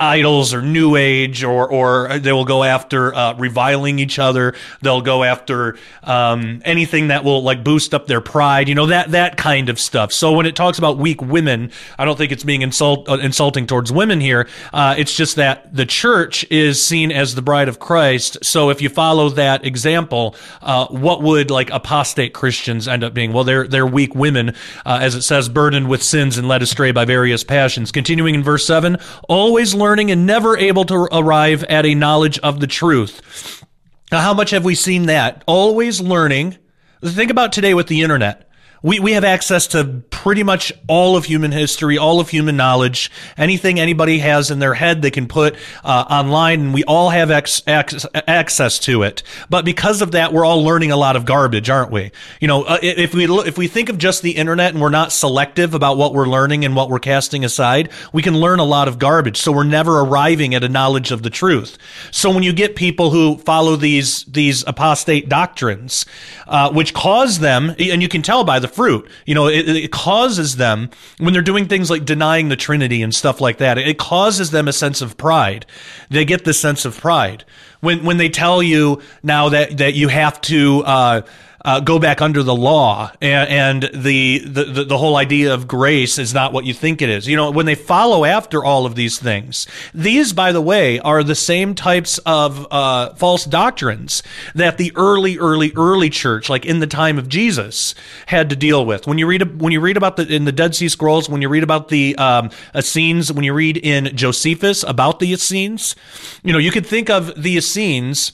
idols 0.00 0.54
or 0.54 0.62
new 0.62 0.96
age, 0.96 1.44
or 1.44 1.68
or 1.68 2.18
they 2.18 2.32
will 2.32 2.44
go 2.44 2.64
after 2.64 3.14
uh, 3.14 3.34
reviling 3.34 3.98
each 3.98 4.18
other. 4.18 4.54
They'll 4.80 5.02
go 5.02 5.22
after 5.22 5.76
um, 6.02 6.62
anything 6.64 7.08
that 7.08 7.24
will 7.24 7.42
like 7.42 7.62
boost 7.62 7.94
up 7.94 8.06
their 8.06 8.20
pride, 8.20 8.68
you 8.68 8.74
know, 8.74 8.86
that 8.86 9.10
that 9.10 9.36
kind 9.36 9.68
of 9.68 9.78
stuff. 9.78 10.12
So 10.12 10.32
when 10.32 10.46
it 10.46 10.56
talks 10.56 10.78
about 10.78 10.98
weak 10.98 11.20
women, 11.20 11.70
I 11.98 12.04
don't 12.04 12.16
think 12.16 12.32
it's 12.32 12.44
being 12.44 12.62
insult 12.62 13.08
uh, 13.08 13.18
insulting 13.18 13.66
towards 13.66 13.92
women 13.92 14.20
here. 14.20 14.48
Uh, 14.72 14.94
it's 14.96 15.14
just 15.14 15.36
that 15.36 15.74
the 15.74 15.86
church 15.86 16.46
is 16.50 16.82
seen 16.82 17.12
as 17.12 17.34
the 17.34 17.42
bride 17.42 17.68
of 17.68 17.78
Christ. 17.78 18.38
So 18.42 18.70
if 18.70 18.80
you 18.80 18.88
follow 18.88 19.28
that 19.30 19.64
example, 19.64 20.36
uh, 20.62 20.86
what 20.86 21.22
would 21.22 21.50
like 21.50 21.70
apostate 21.70 22.32
Christians 22.32 22.88
end 22.88 23.04
up 23.04 23.14
being? 23.14 23.32
Well, 23.32 23.44
they're 23.44 23.68
they're 23.68 23.86
weak 23.86 24.14
women, 24.14 24.54
uh, 24.86 24.98
as 25.02 25.14
it 25.14 25.22
says, 25.22 25.48
burdened 25.48 25.88
with 25.88 26.02
sins 26.02 26.38
and 26.38 26.48
led 26.48 26.62
astray 26.62 26.92
by 26.92 27.04
various 27.04 27.44
passions 27.44 27.73
Continuing 27.92 28.34
in 28.34 28.42
verse 28.42 28.66
7 28.66 28.96
always 29.28 29.74
learning 29.74 30.10
and 30.10 30.26
never 30.26 30.56
able 30.56 30.84
to 30.84 31.08
arrive 31.12 31.64
at 31.64 31.86
a 31.86 31.94
knowledge 31.94 32.38
of 32.40 32.60
the 32.60 32.66
truth. 32.66 33.64
Now, 34.12 34.20
how 34.20 34.34
much 34.34 34.50
have 34.50 34.64
we 34.64 34.74
seen 34.74 35.06
that? 35.06 35.42
Always 35.46 36.00
learning. 36.00 36.58
Think 37.04 37.30
about 37.30 37.52
today 37.52 37.74
with 37.74 37.88
the 37.88 38.02
internet 38.02 38.48
we, 38.84 39.00
we 39.00 39.12
have 39.12 39.24
access 39.24 39.66
to 39.68 40.02
pretty 40.10 40.42
much 40.42 40.70
all 40.88 41.16
of 41.16 41.24
human 41.24 41.52
history, 41.52 41.96
all 41.96 42.20
of 42.20 42.28
human 42.28 42.54
knowledge. 42.54 43.10
Anything 43.38 43.80
anybody 43.80 44.18
has 44.18 44.50
in 44.50 44.58
their 44.58 44.74
head, 44.74 45.00
they 45.00 45.10
can 45.10 45.26
put 45.26 45.56
uh, 45.82 46.04
online, 46.10 46.60
and 46.60 46.74
we 46.74 46.84
all 46.84 47.08
have 47.08 47.30
ex- 47.30 47.62
ex- 47.66 48.04
access 48.28 48.78
to 48.80 49.02
it. 49.02 49.22
But 49.48 49.64
because 49.64 50.02
of 50.02 50.12
that, 50.12 50.34
we're 50.34 50.44
all 50.44 50.62
learning 50.62 50.92
a 50.92 50.98
lot 50.98 51.16
of 51.16 51.24
garbage, 51.24 51.70
aren't 51.70 51.92
we? 51.92 52.12
You 52.42 52.48
know, 52.48 52.64
uh, 52.64 52.78
if 52.82 53.14
we 53.14 53.24
if 53.24 53.56
we 53.56 53.68
think 53.68 53.88
of 53.88 53.96
just 53.96 54.20
the 54.20 54.32
internet 54.32 54.74
and 54.74 54.82
we're 54.82 54.90
not 54.90 55.12
selective 55.12 55.72
about 55.72 55.96
what 55.96 56.12
we're 56.12 56.28
learning 56.28 56.66
and 56.66 56.76
what 56.76 56.90
we're 56.90 56.98
casting 56.98 57.42
aside, 57.42 57.90
we 58.12 58.20
can 58.20 58.38
learn 58.38 58.58
a 58.58 58.64
lot 58.64 58.86
of 58.86 58.98
garbage. 58.98 59.38
So 59.38 59.50
we're 59.50 59.64
never 59.64 60.00
arriving 60.00 60.54
at 60.54 60.62
a 60.62 60.68
knowledge 60.68 61.10
of 61.10 61.22
the 61.22 61.30
truth. 61.30 61.78
So 62.10 62.30
when 62.30 62.42
you 62.42 62.52
get 62.52 62.76
people 62.76 63.08
who 63.08 63.38
follow 63.38 63.76
these 63.76 64.24
these 64.24 64.62
apostate 64.66 65.30
doctrines, 65.30 66.04
uh, 66.46 66.70
which 66.70 66.92
cause 66.92 67.38
them, 67.38 67.74
and 67.78 68.02
you 68.02 68.08
can 68.08 68.20
tell 68.20 68.44
by 68.44 68.58
the 68.58 68.73
fruit. 68.74 69.08
You 69.26 69.34
know, 69.34 69.46
it, 69.46 69.68
it, 69.68 69.92
causes 69.92 70.56
them 70.56 70.90
when 71.18 71.32
they're 71.32 71.42
doing 71.42 71.66
things 71.66 71.90
like 71.90 72.04
denying 72.04 72.48
the 72.48 72.56
Trinity 72.56 73.02
and 73.02 73.14
stuff 73.14 73.40
like 73.40 73.58
that. 73.58 73.78
It 73.78 73.98
causes 73.98 74.50
them 74.50 74.68
a 74.68 74.72
sense 74.72 75.00
of 75.00 75.16
pride. 75.16 75.66
They 76.10 76.24
get 76.24 76.44
this 76.44 76.60
sense 76.60 76.84
of 76.84 76.98
pride 76.98 77.44
when 77.80 78.04
when 78.04 78.16
they 78.16 78.28
tell 78.28 78.62
you 78.62 79.00
now 79.22 79.50
that 79.50 79.78
that 79.78 79.94
you 79.94 80.08
have 80.08 80.40
to. 80.42 80.82
Uh, 80.84 81.22
uh, 81.64 81.80
go 81.80 81.98
back 81.98 82.20
under 82.20 82.42
the 82.42 82.54
law 82.54 83.10
and, 83.20 83.82
and 83.82 84.04
the, 84.04 84.40
the, 84.40 84.84
the 84.84 84.98
whole 84.98 85.16
idea 85.16 85.54
of 85.54 85.66
grace 85.66 86.18
is 86.18 86.34
not 86.34 86.52
what 86.52 86.64
you 86.64 86.74
think 86.74 87.00
it 87.00 87.08
is. 87.08 87.26
You 87.26 87.36
know, 87.36 87.50
when 87.50 87.66
they 87.66 87.74
follow 87.74 88.24
after 88.24 88.64
all 88.64 88.84
of 88.84 88.94
these 88.94 89.18
things, 89.18 89.66
these, 89.94 90.32
by 90.32 90.52
the 90.52 90.60
way, 90.60 90.98
are 91.00 91.22
the 91.22 91.34
same 91.34 91.74
types 91.74 92.18
of 92.18 92.66
uh, 92.70 93.14
false 93.14 93.44
doctrines 93.44 94.22
that 94.54 94.78
the 94.78 94.92
early, 94.94 95.38
early, 95.38 95.72
early 95.76 96.10
church, 96.10 96.50
like 96.50 96.66
in 96.66 96.80
the 96.80 96.86
time 96.86 97.18
of 97.18 97.28
Jesus, 97.28 97.94
had 98.26 98.50
to 98.50 98.56
deal 98.56 98.84
with. 98.84 99.06
When 99.06 99.18
you 99.18 99.26
read 99.26 99.60
when 99.60 99.72
you 99.72 99.80
read 99.80 99.96
about 99.96 100.16
the 100.16 100.26
in 100.26 100.44
the 100.44 100.52
Dead 100.52 100.74
Sea 100.74 100.88
Scrolls, 100.88 101.28
when 101.28 101.42
you 101.42 101.48
read 101.48 101.62
about 101.62 101.88
the 101.88 102.16
um, 102.16 102.50
Essenes, 102.74 103.32
when 103.32 103.44
you 103.44 103.54
read 103.54 103.76
in 103.78 104.14
Josephus 104.16 104.82
about 104.82 105.18
the 105.18 105.32
Essenes, 105.32 105.96
you 106.42 106.52
know, 106.52 106.58
you 106.58 106.70
could 106.70 106.86
think 106.86 107.10
of 107.10 107.40
the 107.40 107.56
Essenes 107.56 108.32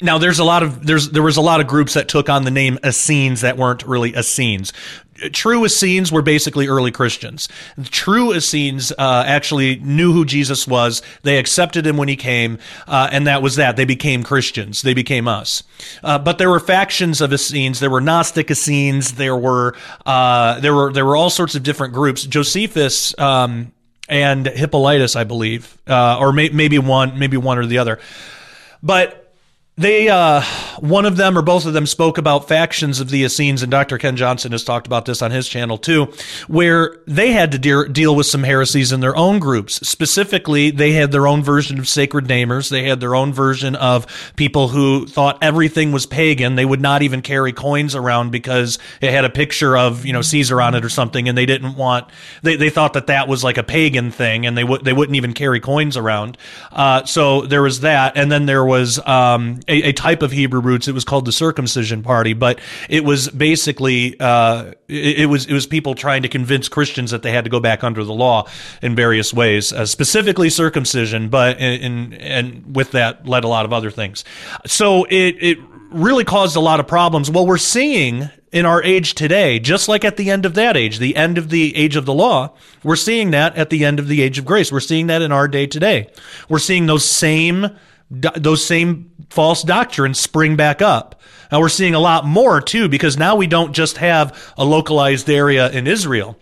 now 0.00 0.18
there's 0.18 0.38
a 0.38 0.44
lot 0.44 0.62
of 0.62 0.86
there's 0.86 1.10
there 1.10 1.22
was 1.22 1.36
a 1.36 1.42
lot 1.42 1.60
of 1.60 1.66
groups 1.66 1.94
that 1.94 2.08
took 2.08 2.28
on 2.28 2.44
the 2.44 2.50
name 2.50 2.78
Essenes 2.84 3.40
that 3.42 3.56
weren't 3.56 3.82
really 3.84 4.14
Essenes. 4.16 4.72
True 5.32 5.64
Essenes 5.64 6.12
were 6.12 6.20
basically 6.20 6.68
early 6.68 6.90
Christians. 6.90 7.48
True 7.84 8.34
Essenes 8.34 8.92
uh, 8.92 9.24
actually 9.26 9.76
knew 9.76 10.12
who 10.12 10.26
Jesus 10.26 10.66
was. 10.68 11.00
They 11.22 11.38
accepted 11.38 11.86
him 11.86 11.96
when 11.96 12.08
he 12.08 12.16
came, 12.16 12.58
uh, 12.86 13.08
and 13.10 13.26
that 13.26 13.40
was 13.40 13.56
that. 13.56 13.76
They 13.76 13.86
became 13.86 14.22
Christians. 14.22 14.82
They 14.82 14.92
became 14.92 15.26
us. 15.26 15.62
Uh, 16.04 16.18
but 16.18 16.36
there 16.36 16.50
were 16.50 16.60
factions 16.60 17.22
of 17.22 17.32
Essenes. 17.32 17.80
There 17.80 17.90
were 17.90 18.02
Gnostic 18.02 18.50
Essenes. 18.50 19.12
There 19.12 19.36
were 19.36 19.74
uh, 20.04 20.60
there 20.60 20.74
were 20.74 20.92
there 20.92 21.06
were 21.06 21.16
all 21.16 21.30
sorts 21.30 21.54
of 21.54 21.62
different 21.62 21.94
groups. 21.94 22.24
Josephus. 22.24 23.18
Um, 23.18 23.72
and 24.08 24.46
Hippolytus, 24.46 25.16
I 25.16 25.24
believe, 25.24 25.76
uh, 25.88 26.18
or 26.20 26.32
may- 26.32 26.50
maybe 26.50 26.78
one, 26.78 27.18
maybe 27.18 27.36
one 27.36 27.58
or 27.58 27.66
the 27.66 27.78
other. 27.78 27.98
But 28.80 29.25
they, 29.78 30.08
uh, 30.08 30.40
one 30.80 31.04
of 31.04 31.18
them 31.18 31.36
or 31.36 31.42
both 31.42 31.66
of 31.66 31.74
them 31.74 31.84
spoke 31.84 32.16
about 32.16 32.48
factions 32.48 32.98
of 32.98 33.10
the 33.10 33.24
Essenes, 33.24 33.62
and 33.62 33.70
Dr. 33.70 33.98
Ken 33.98 34.16
Johnson 34.16 34.52
has 34.52 34.64
talked 34.64 34.86
about 34.86 35.04
this 35.04 35.20
on 35.20 35.30
his 35.30 35.46
channel 35.46 35.76
too, 35.76 36.10
where 36.48 36.96
they 37.06 37.32
had 37.32 37.52
to 37.52 37.58
de- 37.58 37.88
deal 37.90 38.16
with 38.16 38.24
some 38.24 38.42
heresies 38.42 38.90
in 38.90 39.00
their 39.00 39.14
own 39.14 39.38
groups. 39.38 39.74
Specifically, 39.86 40.70
they 40.70 40.92
had 40.92 41.12
their 41.12 41.26
own 41.26 41.42
version 41.42 41.78
of 41.78 41.86
sacred 41.88 42.24
namers. 42.24 42.70
They 42.70 42.84
had 42.84 43.00
their 43.00 43.14
own 43.14 43.34
version 43.34 43.76
of 43.76 44.06
people 44.36 44.68
who 44.68 45.06
thought 45.06 45.36
everything 45.42 45.92
was 45.92 46.06
pagan. 46.06 46.54
They 46.54 46.64
would 46.64 46.80
not 46.80 47.02
even 47.02 47.20
carry 47.20 47.52
coins 47.52 47.94
around 47.94 48.30
because 48.30 48.78
it 49.02 49.10
had 49.10 49.26
a 49.26 49.30
picture 49.30 49.76
of, 49.76 50.06
you 50.06 50.14
know, 50.14 50.22
Caesar 50.22 50.62
on 50.62 50.74
it 50.74 50.86
or 50.86 50.88
something, 50.88 51.28
and 51.28 51.36
they 51.36 51.46
didn't 51.46 51.74
want, 51.76 52.08
they, 52.42 52.56
they 52.56 52.70
thought 52.70 52.94
that 52.94 53.08
that 53.08 53.28
was 53.28 53.44
like 53.44 53.58
a 53.58 53.62
pagan 53.62 54.10
thing, 54.10 54.46
and 54.46 54.56
they, 54.56 54.64
would 54.64 54.86
they 54.86 54.94
wouldn't 54.94 55.16
even 55.16 55.34
carry 55.34 55.60
coins 55.60 55.98
around. 55.98 56.38
Uh, 56.72 57.04
so 57.04 57.42
there 57.42 57.62
was 57.62 57.80
that, 57.80 58.16
and 58.16 58.32
then 58.32 58.46
there 58.46 58.64
was, 58.64 58.98
um, 59.06 59.60
a, 59.68 59.88
a, 59.88 59.92
type 59.92 60.22
of 60.22 60.32
Hebrew 60.32 60.60
roots. 60.60 60.88
It 60.88 60.92
was 60.92 61.04
called 61.04 61.24
the 61.24 61.32
circumcision 61.32 62.02
party, 62.02 62.32
but 62.32 62.60
it 62.88 63.04
was 63.04 63.28
basically 63.28 64.18
uh, 64.20 64.72
it, 64.88 65.20
it, 65.20 65.26
was 65.26 65.46
it 65.46 65.52
was 65.52 65.66
people 65.66 65.94
trying 65.94 66.22
to 66.22 66.28
convince 66.28 66.68
Christians 66.68 67.10
that 67.10 67.22
they 67.22 67.32
had 67.32 67.44
to 67.44 67.50
go 67.50 67.60
back 67.60 67.84
under 67.84 68.04
the 68.04 68.12
law 68.12 68.48
in 68.82 68.94
various 68.94 69.32
ways, 69.34 69.72
uh, 69.72 69.86
specifically 69.86 70.50
circumcision, 70.50 71.28
but 71.28 71.58
in, 71.58 72.14
and 72.14 72.74
with 72.74 72.92
that 72.92 73.26
led 73.26 73.44
a 73.44 73.48
lot 73.48 73.64
of 73.64 73.72
other 73.72 73.90
things. 73.90 74.24
So 74.66 75.04
it 75.04 75.36
it 75.40 75.58
really 75.90 76.24
caused 76.24 76.56
a 76.56 76.60
lot 76.60 76.80
of 76.80 76.86
problems. 76.86 77.30
Well, 77.30 77.46
we're 77.46 77.58
seeing 77.58 78.28
in 78.52 78.64
our 78.64 78.82
age 78.82 79.14
today, 79.14 79.58
just 79.58 79.88
like 79.88 80.04
at 80.04 80.16
the 80.16 80.30
end 80.30 80.46
of 80.46 80.54
that 80.54 80.76
age, 80.76 80.98
the 80.98 81.16
end 81.16 81.36
of 81.38 81.50
the 81.50 81.76
age 81.76 81.96
of 81.96 82.06
the 82.06 82.14
law, 82.14 82.54
we're 82.82 82.96
seeing 82.96 83.30
that 83.32 83.56
at 83.56 83.70
the 83.70 83.84
end 83.84 83.98
of 83.98 84.08
the 84.08 84.22
age 84.22 84.38
of 84.38 84.44
grace. 84.44 84.72
We're 84.72 84.80
seeing 84.80 85.08
that 85.08 85.22
in 85.22 85.32
our 85.32 85.48
day 85.48 85.66
today. 85.66 86.10
We're 86.48 86.58
seeing 86.58 86.86
those 86.86 87.04
same 87.04 87.76
those 88.10 88.64
same 88.64 89.10
false 89.30 89.62
doctrines 89.62 90.18
spring 90.18 90.56
back 90.56 90.80
up. 90.80 91.20
Now 91.50 91.60
we're 91.60 91.68
seeing 91.68 91.94
a 91.94 92.00
lot 92.00 92.24
more 92.24 92.60
too, 92.60 92.88
because 92.88 93.16
now 93.16 93.36
we 93.36 93.46
don't 93.46 93.72
just 93.72 93.98
have 93.98 94.52
a 94.56 94.64
localized 94.64 95.28
area 95.28 95.70
in 95.70 95.86
Israel. 95.86 96.36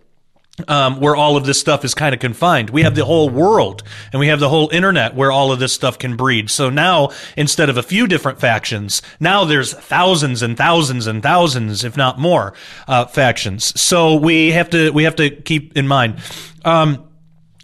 Um, 0.68 1.00
where 1.00 1.16
all 1.16 1.37
of 1.37 1.46
this 1.46 1.59
stuff 1.59 1.85
is 1.85 1.94
kind 1.94 2.14
of 2.14 2.20
confined. 2.20 2.70
We 2.70 2.85
have 2.85 2.94
the 2.94 3.05
whole 3.05 3.29
world 3.29 3.83
and 4.12 4.20
we 4.20 4.29
have 4.29 4.38
the 4.38 4.48
whole 4.48 4.68
internet 4.68 5.16
where 5.16 5.33
all 5.33 5.50
of 5.50 5.59
this 5.59 5.72
stuff 5.72 5.98
can 5.98 6.14
breed. 6.14 6.48
So 6.48 6.70
now, 6.70 7.11
instead 7.37 7.68
of 7.68 7.77
a 7.77 7.83
few 7.83 8.07
different 8.07 8.38
factions, 8.38 9.03
now 9.18 9.44
there's 9.44 9.72
thousands 9.72 10.42
and 10.42 10.57
thousands 10.57 11.09
and 11.09 11.24
thousands, 11.24 11.83
if 11.83 11.96
not 11.96 12.20
more, 12.20 12.55
uh, 12.87 13.07
factions. 13.07 13.81
So 13.81 14.14
we 14.14 14.53
have 14.53 14.70
to, 14.70 14.92
we 14.92 15.03
have 15.03 15.16
to 15.16 15.29
keep 15.29 15.77
in 15.77 15.88
mind. 15.88 16.20
Um, 16.64 17.09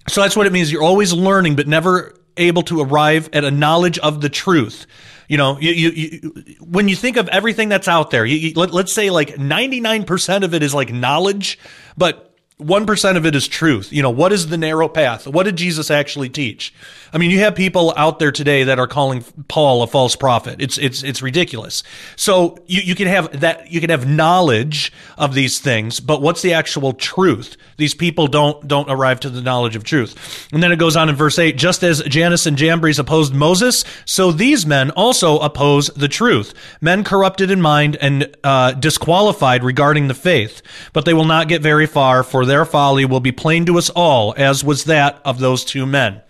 so 0.09 0.23
that's 0.23 0.35
what 0.35 0.49
it 0.49 0.53
means. 0.53 0.73
You're 0.73 0.83
always 0.83 1.13
learning, 1.13 1.55
but 1.55 1.69
never 1.69 2.17
able 2.37 2.62
to 2.62 2.81
arrive 2.81 3.29
at 3.33 3.45
a 3.45 3.51
knowledge 3.51 3.99
of 3.99 4.21
the 4.21 4.29
truth. 4.29 4.87
You 5.29 5.37
know, 5.37 5.59
you, 5.61 5.71
you, 5.71 5.90
you 5.90 6.57
when 6.61 6.88
you 6.88 6.97
think 6.97 7.16
of 7.16 7.29
everything 7.29 7.69
that's 7.69 7.87
out 7.87 8.11
there, 8.11 8.27
you, 8.27 8.53
let, 8.55 8.73
let's 8.73 8.93
say 8.93 9.11
like 9.11 9.37
99% 9.37 10.43
of 10.43 10.55
it 10.55 10.62
is 10.62 10.75
like 10.75 10.93
knowledge, 10.93 11.59
but 11.97 12.30
1% 12.61 13.16
of 13.16 13.27
it 13.27 13.35
is 13.35 13.49
truth. 13.49 13.92
You 13.92 14.03
know, 14.03 14.11
what 14.11 14.33
is 14.33 14.49
the 14.49 14.59
narrow 14.59 14.88
path? 14.88 15.27
What 15.27 15.44
did 15.44 15.57
Jesus 15.57 15.90
actually 15.90 16.29
teach? 16.29 16.73
I 17.12 17.18
mean, 17.18 17.31
you 17.31 17.40
have 17.40 17.55
people 17.55 17.92
out 17.96 18.18
there 18.18 18.31
today 18.31 18.64
that 18.64 18.79
are 18.79 18.87
calling 18.87 19.25
Paul 19.49 19.83
a 19.83 19.87
false 19.87 20.14
prophet. 20.14 20.61
It's, 20.61 20.79
it's, 20.79 21.03
it's 21.03 21.23
ridiculous. 21.23 21.83
So 22.14 22.59
you, 22.66 22.83
you 22.83 22.94
can 22.94 23.09
have 23.09 23.40
that, 23.40 23.70
you 23.73 23.81
can 23.81 23.90
have 23.90 24.09
knowledge 24.09 24.92
of 25.18 25.35
these 25.35 25.59
things, 25.59 25.99
but 25.99 26.23
what's 26.23 26.42
the 26.42 26.53
actual 26.53 26.92
truth? 26.92 27.57
These 27.79 27.94
people 27.94 28.29
don't, 28.29 28.66
don't 28.68 28.88
arrive 28.90 29.20
to 29.20 29.31
the 29.31 29.42
knowledge 29.42 29.75
of 29.75 29.83
truth. 29.83 30.49
And 30.53 30.62
then 30.62 30.70
it 30.70 30.79
goes 30.79 30.96
on 30.96 31.09
in 31.09 31.16
verse 31.16 31.38
8, 31.38 31.57
just 31.57 31.83
as 31.83 32.03
Jannes 32.03 32.46
and 32.46 32.57
Jambres 32.57 32.99
opposed 32.99 33.35
Moses, 33.35 33.85
so 34.05 34.31
these 34.31 34.64
men 34.64 34.90
also 34.92 35.38
oppose 35.38 35.88
the 35.88 36.09
truth. 36.09 36.55
Men 36.81 37.03
corrupted 37.03 37.51
in 37.51 37.61
mind 37.61 37.96
and 37.96 38.35
uh, 38.44 38.73
disqualified 38.73 39.64
regarding 39.64 40.09
the 40.09 40.14
faith, 40.14 40.62
but 40.92 41.05
they 41.05 41.14
will 41.14 41.25
not 41.25 41.49
get 41.49 41.62
very 41.62 41.87
far, 41.87 42.23
for 42.23 42.46
their 42.51 42.65
folly 42.65 43.05
will 43.05 43.21
be 43.21 43.33
plain 43.33 43.65
to 43.67 43.79
us 43.79 43.91
all, 43.91 44.35
as 44.37 44.65
was 44.65 44.85
that 44.85 45.21
of 45.25 45.39
those 45.39 45.65
two 45.65 45.87
men. 45.87 46.21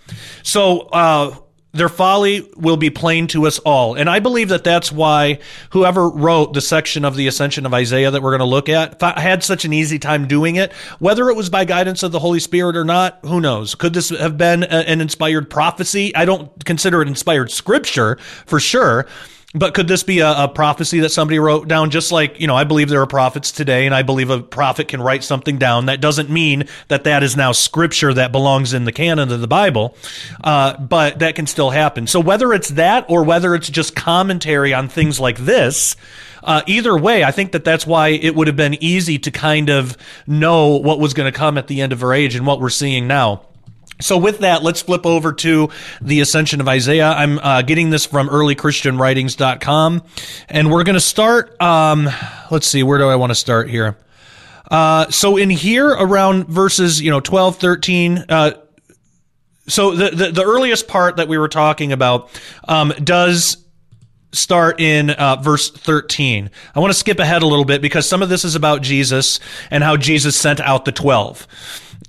So, 0.42 0.80
uh, 0.80 1.34
their 1.72 1.88
folly 1.88 2.48
will 2.56 2.76
be 2.76 2.90
plain 2.90 3.28
to 3.28 3.46
us 3.46 3.60
all. 3.60 3.94
And 3.94 4.10
I 4.10 4.18
believe 4.18 4.48
that 4.48 4.64
that's 4.64 4.90
why 4.90 5.38
whoever 5.70 6.08
wrote 6.08 6.52
the 6.52 6.60
section 6.60 7.04
of 7.04 7.14
the 7.14 7.28
ascension 7.28 7.64
of 7.64 7.72
Isaiah 7.72 8.10
that 8.10 8.22
we're 8.22 8.36
going 8.36 8.40
to 8.40 8.44
look 8.44 8.68
at 8.68 9.00
had 9.00 9.44
such 9.44 9.64
an 9.64 9.72
easy 9.72 9.98
time 9.98 10.26
doing 10.26 10.56
it. 10.56 10.72
Whether 10.98 11.28
it 11.30 11.36
was 11.36 11.48
by 11.48 11.64
guidance 11.64 12.02
of 12.02 12.10
the 12.10 12.18
Holy 12.18 12.40
Spirit 12.40 12.76
or 12.76 12.84
not, 12.84 13.20
who 13.22 13.40
knows? 13.40 13.76
Could 13.76 13.94
this 13.94 14.08
have 14.10 14.36
been 14.36 14.64
an 14.64 15.00
inspired 15.00 15.48
prophecy? 15.48 16.14
I 16.16 16.24
don't 16.24 16.64
consider 16.64 17.02
it 17.02 17.08
inspired 17.08 17.52
scripture 17.52 18.16
for 18.46 18.58
sure. 18.58 19.06
But 19.52 19.74
could 19.74 19.88
this 19.88 20.04
be 20.04 20.20
a, 20.20 20.44
a, 20.44 20.48
prophecy 20.48 21.00
that 21.00 21.08
somebody 21.08 21.40
wrote 21.40 21.66
down? 21.66 21.90
Just 21.90 22.12
like, 22.12 22.38
you 22.38 22.46
know, 22.46 22.54
I 22.54 22.62
believe 22.62 22.88
there 22.88 23.02
are 23.02 23.06
prophets 23.06 23.50
today, 23.50 23.84
and 23.84 23.92
I 23.92 24.02
believe 24.02 24.30
a 24.30 24.40
prophet 24.40 24.86
can 24.86 25.02
write 25.02 25.24
something 25.24 25.58
down. 25.58 25.86
That 25.86 26.00
doesn't 26.00 26.30
mean 26.30 26.68
that 26.86 27.02
that 27.04 27.24
is 27.24 27.36
now 27.36 27.50
scripture 27.50 28.14
that 28.14 28.30
belongs 28.30 28.72
in 28.74 28.84
the 28.84 28.92
canon 28.92 29.32
of 29.32 29.40
the 29.40 29.48
Bible, 29.48 29.96
uh, 30.44 30.76
but 30.78 31.18
that 31.18 31.34
can 31.34 31.48
still 31.48 31.70
happen. 31.70 32.06
So 32.06 32.20
whether 32.20 32.52
it's 32.52 32.68
that 32.70 33.06
or 33.08 33.24
whether 33.24 33.56
it's 33.56 33.68
just 33.68 33.96
commentary 33.96 34.72
on 34.72 34.88
things 34.88 35.18
like 35.18 35.38
this, 35.38 35.96
uh, 36.44 36.62
either 36.68 36.96
way, 36.96 37.24
I 37.24 37.32
think 37.32 37.50
that 37.52 37.64
that's 37.64 37.84
why 37.84 38.08
it 38.08 38.36
would 38.36 38.46
have 38.46 38.56
been 38.56 38.82
easy 38.82 39.18
to 39.18 39.32
kind 39.32 39.68
of 39.68 39.96
know 40.28 40.76
what 40.76 41.00
was 41.00 41.12
going 41.12 41.30
to 41.30 41.36
come 41.36 41.58
at 41.58 41.66
the 41.66 41.80
end 41.80 41.92
of 41.92 42.04
our 42.04 42.14
age 42.14 42.36
and 42.36 42.46
what 42.46 42.60
we're 42.60 42.70
seeing 42.70 43.08
now. 43.08 43.42
So 44.00 44.18
with 44.18 44.40
that, 44.40 44.62
let's 44.62 44.82
flip 44.82 45.06
over 45.06 45.32
to 45.34 45.70
the 46.00 46.20
Ascension 46.20 46.60
of 46.60 46.68
Isaiah. 46.68 47.10
I'm 47.10 47.38
uh, 47.38 47.62
getting 47.62 47.90
this 47.90 48.06
from 48.06 48.28
earlychristianwritings.com, 48.28 50.02
and 50.48 50.70
we're 50.70 50.84
going 50.84 50.94
to 50.94 51.00
start. 51.00 51.60
Um, 51.60 52.08
let's 52.50 52.66
see, 52.66 52.82
where 52.82 52.98
do 52.98 53.08
I 53.08 53.16
want 53.16 53.30
to 53.30 53.36
start 53.36 53.68
here? 53.68 53.96
Uh, 54.70 55.10
so 55.10 55.36
in 55.36 55.50
here 55.50 55.88
around 55.88 56.46
verses, 56.46 57.00
you 57.00 57.10
know, 57.10 57.20
12, 57.20 57.56
13, 57.56 58.24
uh, 58.28 58.52
so 59.66 59.94
the, 59.94 60.10
the, 60.10 60.32
the 60.32 60.44
earliest 60.44 60.88
part 60.88 61.16
that 61.16 61.28
we 61.28 61.38
were 61.38 61.48
talking 61.48 61.92
about 61.92 62.28
um, 62.66 62.92
does 63.02 63.64
start 64.32 64.80
in 64.80 65.10
uh, 65.10 65.36
verse 65.36 65.70
13. 65.70 66.50
I 66.74 66.80
want 66.80 66.92
to 66.92 66.98
skip 66.98 67.18
ahead 67.18 67.42
a 67.42 67.46
little 67.46 67.64
bit 67.64 67.82
because 67.82 68.08
some 68.08 68.22
of 68.22 68.28
this 68.28 68.44
is 68.44 68.54
about 68.54 68.82
Jesus 68.82 69.40
and 69.70 69.82
how 69.82 69.96
Jesus 69.96 70.36
sent 70.36 70.60
out 70.60 70.84
the 70.84 70.92
12. 70.92 71.46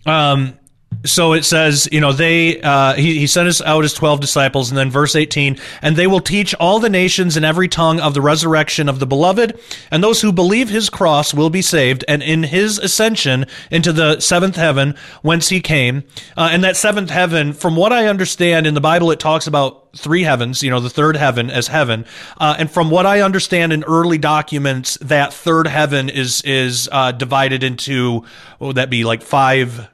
Um, 0.06 0.58
so 1.06 1.34
it 1.34 1.44
says, 1.44 1.90
you 1.92 2.00
know, 2.00 2.14
they 2.14 2.62
uh, 2.62 2.94
he, 2.94 3.20
he 3.20 3.28
sent 3.28 3.48
us 3.48 3.62
out 3.62 3.84
his 3.84 3.94
twelve 3.94 4.20
disciples, 4.20 4.70
and 4.70 4.78
then 4.78 4.92
verse 4.92 5.16
eighteen, 5.16 5.58
and 5.82 5.96
they 5.96 6.08
will 6.08 6.20
teach 6.20 6.54
all 6.56 6.80
the 6.80 6.90
nations 6.90 7.38
in 7.38 7.44
every 7.44 7.68
tongue 7.68 8.00
of 8.00 8.14
the 8.14 8.22
resurrection 8.22 8.88
of 8.88 9.00
the 9.00 9.08
beloved, 9.08 9.60
and 9.90 10.04
those 10.04 10.22
who 10.22 10.32
believe 10.32 10.70
his 10.70 10.90
cross 10.90 11.34
will 11.34 11.50
be 11.50 11.62
saved, 11.62 12.06
and 12.08 12.22
in 12.22 12.44
his 12.44 12.78
ascension 12.78 13.46
into 13.72 13.92
the 13.92 14.20
seventh 14.20 14.56
heaven, 14.56 14.96
whence 15.22 15.50
he 15.50 15.60
came, 15.60 16.04
uh, 16.38 16.50
and 16.52 16.64
that 16.64 16.78
seventh 16.78 17.10
heaven, 17.10 17.54
from 17.54 17.76
what 17.76 17.92
I 17.92 18.06
understand 18.06 18.68
in 18.68 18.76
the 18.76 18.82
Bible, 18.82 19.12
it 19.12 19.20
talks 19.20 19.48
about 19.48 19.98
three 19.98 20.24
heavens, 20.24 20.62
you 20.62 20.70
know, 20.70 20.80
the 20.80 20.90
third 20.90 21.18
heaven 21.18 21.50
as 21.50 21.68
heaven, 21.68 22.06
uh, 22.40 22.56
and 22.60 22.70
from 22.70 22.92
what 22.92 23.08
I 23.08 23.22
understand 23.22 23.74
in 23.74 23.84
early 23.86 24.20
documents, 24.20 25.00
that 25.02 25.34
third 25.34 25.66
heaven 25.68 26.10
is 26.10 26.44
is 26.44 26.88
uh, 26.92 27.12
divided 27.12 27.64
into 27.64 28.24
what 28.60 28.68
would 28.68 28.76
that 28.78 28.92
be 28.92 29.04
like 29.04 29.24
five 29.24 29.88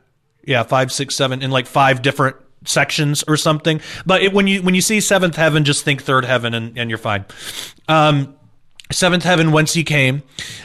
yeah, 0.48 0.64
five, 0.64 0.92
six, 0.92 1.16
seven, 1.16 1.44
in 1.44 1.52
like 1.52 1.68
five 1.68 2.02
different 2.02 2.38
sections 2.66 3.24
or 3.28 3.38
something. 3.38 3.82
But 4.06 4.24
it, 4.24 4.34
when 4.34 4.48
you 4.48 4.64
when 4.64 4.74
you 4.74 4.82
see 4.82 5.00
seventh 5.02 5.36
heaven, 5.36 5.64
just 5.64 5.84
think 5.84 6.02
third 6.02 6.26
heaven, 6.26 6.54
and, 6.54 6.78
and 6.78 6.90
you're 6.90 6.98
fine. 6.98 7.26
Um, 7.88 8.34
seventh 8.90 9.26
heaven 9.26 9.52
whence 9.52 9.74
he 9.74 9.84
came, 9.84 10.24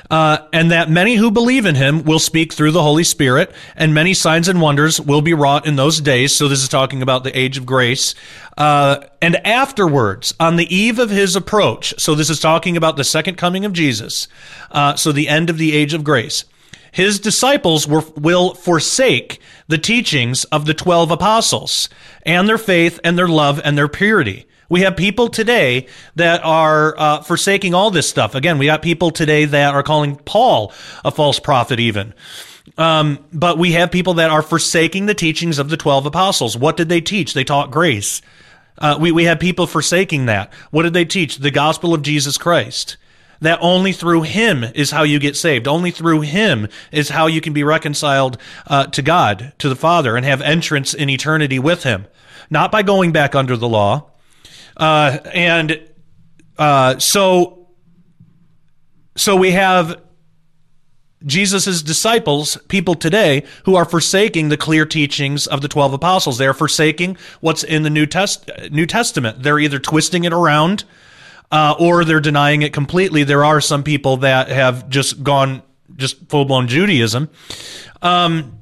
uh, 0.09 0.39
and 0.53 0.71
that 0.71 0.89
many 0.89 1.17
who 1.17 1.33
believe 1.33 1.67
in 1.67 1.75
him 1.75 2.05
will 2.05 2.21
speak 2.21 2.53
through 2.53 2.71
the 2.71 2.83
Holy 2.83 3.03
Spirit, 3.03 3.53
and 3.75 3.93
many 3.93 4.15
signs 4.15 4.49
and 4.49 4.61
wonders 4.61 5.01
will 5.01 5.21
be 5.21 5.35
wrought 5.35 5.67
in 5.67 5.75
those 5.75 6.01
days. 6.01 6.35
So 6.35 6.47
this 6.47 6.63
is 6.63 6.69
talking 6.69 7.03
about 7.03 7.25
the 7.25 7.37
age 7.37 7.59
of 7.59 7.67
grace. 7.67 8.15
Uh, 8.57 9.01
and 9.21 9.45
afterwards, 9.45 10.33
on 10.39 10.57
the 10.57 10.75
eve 10.75 11.01
of 11.01 11.11
his 11.11 11.35
approach, 11.35 11.93
so 11.99 12.15
this 12.15 12.31
is 12.31 12.39
talking 12.39 12.77
about 12.77 12.97
the 12.97 13.05
second 13.05 13.37
coming 13.37 13.65
of 13.65 13.73
Jesus. 13.73 14.29
Uh, 14.71 14.95
so 14.95 15.11
the 15.11 15.29
end 15.29 15.51
of 15.51 15.59
the 15.59 15.73
age 15.73 15.93
of 15.93 16.05
grace 16.05 16.45
his 16.93 17.19
disciples 17.19 17.89
were, 17.89 18.05
will 18.17 18.55
forsake 18.55 19.41
the 19.67 19.79
teachings 19.79 20.45
of 20.45 20.67
the 20.67 20.75
12 20.75 21.11
apostles 21.11 21.89
and 22.25 22.49
their 22.49 22.59
faith 22.59 23.01
and 23.03 23.19
their 23.19 23.29
love 23.29 23.61
and 23.65 23.77
their 23.77 23.89
purity. 23.89 24.47
We 24.69 24.83
have 24.83 24.97
people 24.97 25.29
today 25.29 25.87
that 26.17 26.45
are 26.45 26.95
uh, 26.97 27.23
forsaking 27.23 27.75
all 27.75 27.91
this 27.91 28.09
stuff. 28.09 28.35
Again, 28.35 28.59
we 28.59 28.67
got 28.67 28.83
people 28.83 29.11
today 29.11 29.47
that 29.47 29.75
are 29.75 29.83
calling 29.83 30.17
Paul 30.17 30.73
a 31.05 31.11
false 31.11 31.41
prophet, 31.41 31.81
even. 31.81 32.15
Um, 32.79 33.25
but 33.33 33.59
we 33.59 33.73
have 33.73 33.91
people 33.91 34.15
that 34.15 34.31
are 34.31 34.43
forsaking 34.43 35.07
the 35.07 35.15
teachings 35.15 35.59
of 35.59 35.71
the 35.71 35.77
12 35.77 36.07
apostles. 36.07 36.57
What 36.57 36.77
did 36.77 36.89
they 36.89 37.01
teach? 37.01 37.33
They 37.33 37.45
taught 37.45 37.71
grace. 37.71 38.23
Uh, 38.79 38.99
we, 39.01 39.13
we 39.13 39.25
have 39.25 39.41
people 39.41 39.67
forsaking 39.67 40.27
that. 40.27 40.53
What 40.71 40.83
did 40.83 40.95
they 40.95 41.05
teach? 41.05 41.39
The 41.39 41.51
gospel 41.51 41.95
of 41.95 42.03
Jesus 42.03 42.39
Christ 42.39 42.97
that 43.43 43.59
only 43.61 43.93
through 43.93 44.23
him 44.23 44.65
is 44.75 44.93
how 44.93 45.03
you 45.03 45.19
get 45.19 45.37
saved. 45.37 45.69
Only 45.69 45.91
through 45.91 46.23
him 46.23 46.69
is 46.91 47.11
how 47.11 47.27
you 47.27 47.41
can 47.41 47.53
be 47.53 47.65
reconciled 47.65 48.39
uh, 48.69 48.87
to 48.87 49.03
God, 49.03 49.53
to 49.59 49.69
the 49.69 49.77
Father, 49.77 50.17
and 50.17 50.25
have 50.25 50.41
entrance 50.41 50.95
in 50.95 51.11
eternity 51.11 51.59
with 51.59 51.83
him. 51.83 52.07
Not 52.51 52.73
by 52.73 52.83
going 52.83 53.13
back 53.13 53.35
under 53.35 53.57
the 53.57 53.69
law. 53.69 54.11
Uh, 54.77 55.19
and 55.35 55.81
uh, 56.57 56.99
so, 56.99 57.69
so 59.17 59.35
we 59.37 59.51
have 59.51 60.01
Jesus' 61.27 61.83
disciples, 61.83 62.57
people 62.69 62.95
today, 62.95 63.45
who 63.65 63.75
are 63.75 63.85
forsaking 63.85 64.49
the 64.49 64.57
clear 64.57 64.87
teachings 64.87 65.49
of 65.49 65.63
the 65.63 65.69
12 65.69 65.95
apostles. 65.95 66.39
They 66.39 66.47
are 66.47 66.55
forsaking 66.55 67.17
what's 67.41 67.65
in 67.65 67.83
the 67.83 67.91
New, 67.91 68.07
Test- 68.07 68.51
New 68.71 68.87
Testament. 68.87 69.43
They're 69.43 69.59
either 69.59 69.79
twisting 69.81 70.25
it 70.25 70.33
around 70.33 70.85
uh, 71.53 71.75
or 71.79 72.05
they're 72.05 72.21
denying 72.21 72.63
it 72.63 72.73
completely. 72.73 73.23
There 73.23 73.45
are 73.45 73.61
some 73.61 73.85
people 73.85 74.19
that 74.19 74.49
have 74.49 74.89
just 74.89 75.23
gone 75.23 75.63
just 75.95 76.29
full 76.29 76.47
blown 76.47 76.67
Judaism. 76.67 77.29
Um, 78.01 78.59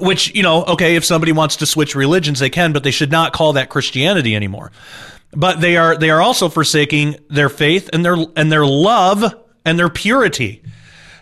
which, 0.00 0.34
you 0.34 0.42
know, 0.42 0.64
okay, 0.64 0.96
if 0.96 1.04
somebody 1.04 1.30
wants 1.30 1.56
to 1.56 1.66
switch 1.66 1.94
religions, 1.94 2.40
they 2.40 2.50
can, 2.50 2.72
but 2.72 2.82
they 2.82 2.90
should 2.90 3.12
not 3.12 3.32
call 3.32 3.52
that 3.52 3.68
Christianity 3.68 4.34
anymore. 4.34 4.72
But 5.30 5.60
they 5.60 5.76
are 5.76 5.96
they 5.96 6.10
are 6.10 6.20
also 6.20 6.48
forsaking 6.48 7.16
their 7.30 7.48
faith 7.48 7.88
and 7.92 8.04
their 8.04 8.16
and 8.36 8.50
their 8.50 8.66
love 8.66 9.24
and 9.64 9.78
their 9.78 9.88
purity. 9.88 10.62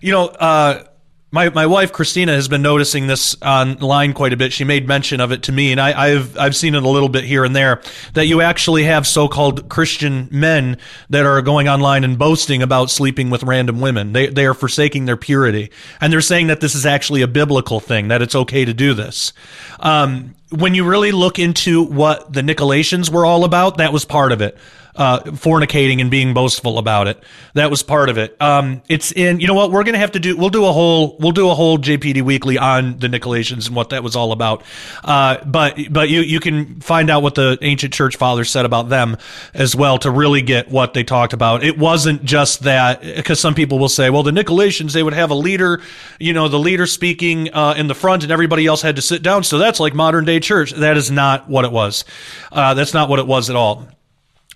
You 0.00 0.12
know, 0.12 0.26
uh, 0.28 0.84
my, 1.32 1.48
my 1.50 1.66
wife 1.66 1.92
Christina 1.92 2.32
has 2.32 2.48
been 2.48 2.62
noticing 2.62 3.06
this 3.06 3.36
online 3.40 4.14
quite 4.14 4.32
a 4.32 4.36
bit. 4.36 4.52
She 4.52 4.64
made 4.64 4.88
mention 4.88 5.20
of 5.20 5.30
it 5.30 5.44
to 5.44 5.52
me, 5.52 5.70
and 5.70 5.80
I, 5.80 6.10
have 6.10 6.36
I've 6.36 6.56
seen 6.56 6.74
it 6.74 6.82
a 6.82 6.88
little 6.88 7.08
bit 7.08 7.24
here 7.24 7.44
and 7.44 7.54
there. 7.54 7.80
That 8.14 8.26
you 8.26 8.40
actually 8.40 8.84
have 8.84 9.06
so-called 9.06 9.68
Christian 9.68 10.28
men 10.32 10.78
that 11.08 11.26
are 11.26 11.40
going 11.42 11.68
online 11.68 12.02
and 12.02 12.18
boasting 12.18 12.62
about 12.62 12.90
sleeping 12.90 13.30
with 13.30 13.44
random 13.44 13.80
women. 13.80 14.12
They 14.12 14.26
they 14.26 14.46
are 14.46 14.54
forsaking 14.54 15.04
their 15.04 15.16
purity, 15.16 15.70
and 16.00 16.12
they're 16.12 16.20
saying 16.20 16.48
that 16.48 16.60
this 16.60 16.74
is 16.74 16.84
actually 16.84 17.22
a 17.22 17.28
biblical 17.28 17.78
thing. 17.78 18.08
That 18.08 18.22
it's 18.22 18.34
okay 18.34 18.64
to 18.64 18.74
do 18.74 18.94
this. 18.94 19.32
Um, 19.78 20.34
when 20.50 20.74
you 20.74 20.84
really 20.84 21.12
look 21.12 21.38
into 21.38 21.82
what 21.82 22.32
the 22.32 22.42
Nicolaitans 22.42 23.10
were 23.10 23.24
all 23.24 23.44
about, 23.44 23.78
that 23.78 23.92
was 23.92 24.04
part 24.04 24.32
of 24.32 24.40
it 24.40 24.56
uh, 24.96 25.20
fornicating 25.20 26.00
and 26.00 26.10
being 26.10 26.34
boastful 26.34 26.78
about 26.78 27.06
it. 27.06 27.22
That 27.54 27.70
was 27.70 27.82
part 27.82 28.08
of 28.08 28.18
it. 28.18 28.36
Um, 28.40 28.82
it's 28.88 29.12
in. 29.12 29.40
You 29.40 29.46
know 29.46 29.54
what? 29.54 29.70
We're 29.70 29.84
gonna 29.84 29.98
have 29.98 30.12
to 30.12 30.20
do. 30.20 30.36
We'll 30.36 30.50
do 30.50 30.64
a 30.66 30.72
whole. 30.72 31.16
We'll 31.18 31.32
do 31.32 31.48
a 31.50 31.54
whole 31.54 31.78
JPD 31.78 32.22
weekly 32.22 32.58
on 32.58 32.98
the 32.98 33.08
Nicolaitans 33.08 33.66
and 33.66 33.76
what 33.76 33.90
that 33.90 34.02
was 34.02 34.16
all 34.16 34.32
about. 34.32 34.62
Uh, 35.02 35.38
but 35.44 35.78
but 35.90 36.08
you 36.08 36.20
you 36.20 36.40
can 36.40 36.80
find 36.80 37.10
out 37.10 37.22
what 37.22 37.34
the 37.34 37.58
ancient 37.62 37.94
church 37.94 38.16
fathers 38.16 38.50
said 38.50 38.64
about 38.64 38.88
them 38.88 39.16
as 39.54 39.74
well 39.74 39.98
to 39.98 40.10
really 40.10 40.42
get 40.42 40.70
what 40.70 40.94
they 40.94 41.04
talked 41.04 41.32
about. 41.32 41.62
It 41.64 41.78
wasn't 41.78 42.24
just 42.24 42.64
that 42.64 43.02
because 43.02 43.40
some 43.40 43.54
people 43.54 43.78
will 43.78 43.88
say, 43.88 44.10
well, 44.10 44.22
the 44.22 44.32
Nicolaitans 44.32 44.92
they 44.92 45.02
would 45.02 45.14
have 45.14 45.30
a 45.30 45.34
leader, 45.34 45.80
you 46.18 46.32
know, 46.32 46.48
the 46.48 46.58
leader 46.58 46.86
speaking 46.86 47.52
uh, 47.52 47.74
in 47.76 47.86
the 47.86 47.94
front 47.94 48.22
and 48.22 48.32
everybody 48.32 48.66
else 48.66 48.82
had 48.82 48.96
to 48.96 49.02
sit 49.02 49.22
down. 49.22 49.44
So 49.44 49.58
that's 49.58 49.80
like 49.80 49.94
modern 49.94 50.24
day 50.24 50.39
church. 50.40 50.72
That 50.72 50.96
is 50.96 51.10
not 51.10 51.48
what 51.48 51.64
it 51.64 51.72
was. 51.72 52.04
Uh, 52.50 52.74
that's 52.74 52.94
not 52.94 53.08
what 53.08 53.18
it 53.18 53.26
was 53.26 53.50
at 53.50 53.56
all. 53.56 53.88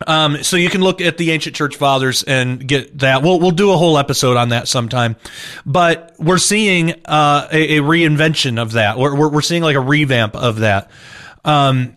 Um, 0.07 0.43
so 0.43 0.57
you 0.57 0.71
can 0.71 0.81
look 0.81 1.01
at 1.01 1.19
the 1.19 1.31
ancient 1.31 1.55
church 1.55 1.77
fathers 1.77 2.25
and 2.25 2.67
get 2.67 2.99
that. 2.99 3.23
We'll 3.23 3.39
we'll 3.39 3.53
do 3.53 3.71
a 3.71 3.77
whole 3.77 3.97
episode 3.97 4.37
on 4.37 4.49
that 4.49 4.67
sometime. 4.67 5.17
But 5.65 6.15
we're 6.19 6.39
seeing 6.39 6.93
uh, 7.05 7.49
a, 7.53 7.79
a, 7.79 7.81
reinvention 7.81 8.61
of 8.61 8.73
that. 8.73 8.99
We're, 8.99 9.15
we're, 9.15 9.29
we're 9.31 9.43
seeing 9.43 9.63
like 9.63 9.77
a 9.77 9.81
revamp 9.81 10.35
of 10.35 10.61
that. 10.61 10.91
Um, 11.45 11.97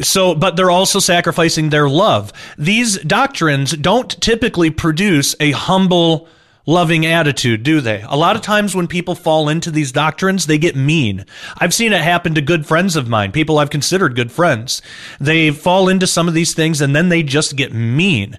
so, 0.00 0.34
but 0.34 0.56
they're 0.56 0.70
also 0.70 0.98
sacrificing 0.98 1.70
their 1.70 1.88
love. 1.88 2.32
These 2.58 2.98
doctrines 2.98 3.72
don't 3.72 4.10
typically 4.20 4.70
produce 4.70 5.36
a 5.38 5.52
humble 5.52 6.28
loving 6.66 7.04
attitude, 7.06 7.62
do 7.62 7.80
they? 7.80 8.02
A 8.08 8.16
lot 8.16 8.36
of 8.36 8.42
times 8.42 8.74
when 8.74 8.86
people 8.86 9.14
fall 9.14 9.48
into 9.48 9.70
these 9.70 9.92
doctrines, 9.92 10.46
they 10.46 10.58
get 10.58 10.76
mean. 10.76 11.24
I've 11.58 11.74
seen 11.74 11.92
it 11.92 12.00
happen 12.00 12.34
to 12.34 12.40
good 12.40 12.66
friends 12.66 12.96
of 12.96 13.08
mine, 13.08 13.32
people 13.32 13.58
I've 13.58 13.70
considered 13.70 14.16
good 14.16 14.32
friends. 14.32 14.82
They 15.20 15.50
fall 15.50 15.88
into 15.88 16.06
some 16.06 16.28
of 16.28 16.34
these 16.34 16.54
things 16.54 16.80
and 16.80 16.94
then 16.94 17.08
they 17.08 17.22
just 17.22 17.56
get 17.56 17.72
mean. 17.72 18.38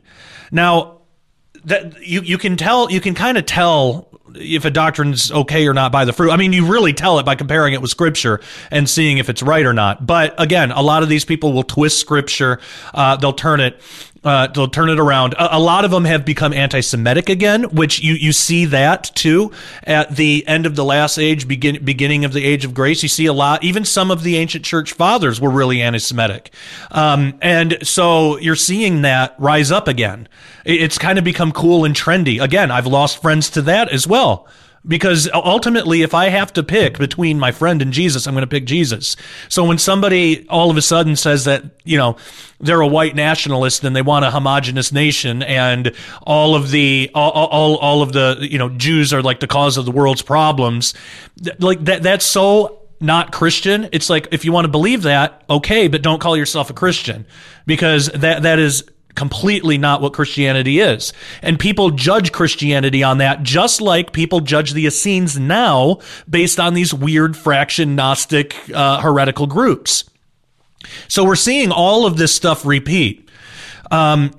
Now, 0.52 0.96
that 1.66 2.06
you 2.06 2.22
you 2.22 2.38
can 2.38 2.58
tell 2.58 2.92
you 2.92 3.02
can 3.02 3.16
kind 3.16 3.38
of 3.38 3.46
tell 3.46 4.08
if 4.36 4.66
a 4.66 4.70
doctrine's 4.70 5.32
okay 5.32 5.68
or 5.68 5.74
not 5.74 5.92
by 5.92 6.06
the 6.06 6.14
fruit. 6.14 6.32
I 6.32 6.38
mean, 6.38 6.54
you 6.54 6.66
really 6.66 6.94
tell 6.94 7.20
it 7.20 7.26
by 7.26 7.36
comparing 7.36 7.74
it 7.74 7.82
with 7.82 7.90
scripture 7.90 8.42
and 8.70 8.90
seeing 8.90 9.18
if 9.18 9.30
it's 9.30 9.42
right 9.42 9.66
or 9.66 9.74
not. 9.74 10.06
But 10.06 10.36
again, 10.40 10.72
a 10.72 10.82
lot 10.82 11.04
of 11.04 11.10
these 11.10 11.26
people 11.26 11.54
will 11.54 11.64
twist 11.64 12.00
scripture. 12.00 12.60
Uh, 12.94 13.16
they'll 13.16 13.34
turn 13.34 13.62
it 13.62 13.82
uh, 14.26 14.48
they'll 14.48 14.68
turn 14.68 14.90
it 14.90 15.00
around. 15.00 15.34
A, 15.34 15.58
a, 15.58 15.60
lot 15.60 15.86
of 15.86 15.92
them 15.92 16.04
have 16.04 16.26
become 16.26 16.52
anti-Semitic 16.52 17.30
again, 17.30 17.64
which 17.66 18.02
you, 18.02 18.16
you 18.16 18.34
see 18.34 18.66
that 18.66 19.12
too 19.14 19.52
at 19.84 20.16
the 20.16 20.46
end 20.48 20.66
of 20.66 20.76
the 20.76 20.84
last 20.84 21.20
age, 21.20 21.48
begin, 21.48 21.86
beginning 21.86 22.26
of 22.26 22.34
the 22.34 22.44
age 22.44 22.66
of 22.66 22.74
grace. 22.74 23.04
You 23.04 23.10
see 23.10 23.28
a 23.28 23.34
lot. 23.34 23.64
Even 23.64 23.86
some 23.86 24.10
of 24.10 24.24
the 24.24 24.36
ancient 24.38 24.66
church 24.66 24.94
fathers 24.94 25.40
were 25.40 25.52
really 25.52 25.82
anti-Semitic, 25.82 26.52
um, 26.92 27.38
and 27.42 27.78
so 27.84 28.38
you're 28.40 28.56
seeing 28.56 29.04
that 29.04 29.36
rise 29.38 29.72
up 29.72 29.88
again. 29.88 30.28
It's 30.66 30.98
kind 30.98 31.20
of 31.20 31.24
become 31.24 31.52
cool 31.52 31.86
and 31.86 31.96
trendy 31.96 32.42
again. 32.42 32.72
I've 32.72 32.88
lost 32.88 33.22
friends 33.22 33.52
to 33.52 33.62
that 33.64 33.90
as 33.90 34.08
well 34.08 34.48
because 34.88 35.30
ultimately 35.34 36.02
if 36.02 36.14
i 36.14 36.30
have 36.30 36.52
to 36.52 36.64
pick 36.64 36.98
between 36.98 37.40
my 37.40 37.52
friend 37.52 37.82
and 37.82 37.92
jesus 37.92 38.28
i'm 38.28 38.34
going 38.34 38.42
to 38.42 38.48
pick 38.48 38.66
jesus 38.66 39.16
so 39.50 39.64
when 39.64 39.78
somebody 39.78 40.48
all 40.50 40.70
of 40.70 40.78
a 40.78 40.82
sudden 40.82 41.16
says 41.16 41.46
that 41.46 41.64
you 41.84 41.98
know 41.98 42.16
they're 42.60 42.82
a 42.82 42.88
white 42.88 43.16
nationalist 43.16 43.84
and 43.84 43.96
they 43.96 44.02
want 44.02 44.26
a 44.26 44.32
homogenous 44.32 44.92
nation 44.92 45.44
and 45.44 45.94
all 46.24 46.56
of 46.56 46.72
the 46.72 47.10
all, 47.14 47.32
all, 47.32 47.78
all 47.78 48.02
of 48.02 48.14
the 48.14 48.38
you 48.42 48.58
know 48.58 48.70
jews 48.70 49.14
are 49.14 49.22
like 49.22 49.40
the 49.40 49.48
cause 49.48 49.78
of 49.78 49.86
the 49.86 49.92
world's 49.92 50.22
problems 50.22 50.94
like 51.60 51.84
that 51.84 52.04
that's 52.04 52.26
so 52.26 52.82
not 53.02 53.32
Christian. 53.32 53.90
It's 53.92 54.10
like 54.10 54.30
if 54.32 54.46
you 54.46 54.52
want 54.52 54.66
to 54.66 54.70
believe 54.70 55.04
that, 55.04 55.44
okay, 55.50 55.88
but 55.88 56.02
don't 56.02 56.20
call 56.20 56.38
yourself 56.38 56.70
a 56.70 56.74
Christian 56.74 57.26
because 57.66 58.08
that 58.08 58.44
that 58.44 58.60
is 58.60 58.84
completely 59.16 59.78
not 59.78 60.02
what 60.02 60.14
Christianity 60.14 60.80
is. 60.80 61.14
And 61.42 61.60
people 61.60 61.90
judge 61.92 62.32
Christianity 62.32 63.04
on 63.04 63.18
that, 63.20 63.44
just 63.44 63.82
like 63.82 64.12
people 64.12 64.42
judge 64.42 64.74
the 64.74 64.86
Essenes 64.86 65.40
now 65.40 66.00
based 66.30 66.60
on 66.60 66.74
these 66.74 66.94
weird 66.94 67.36
fraction 67.36 67.96
Gnostic 67.96 68.56
uh, 68.74 69.02
heretical 69.02 69.48
groups. 69.48 70.04
So 71.08 71.24
we're 71.24 71.36
seeing 71.36 71.72
all 71.72 72.06
of 72.06 72.18
this 72.18 72.34
stuff 72.34 72.66
repeat. 72.66 73.30
Um, 73.92 74.32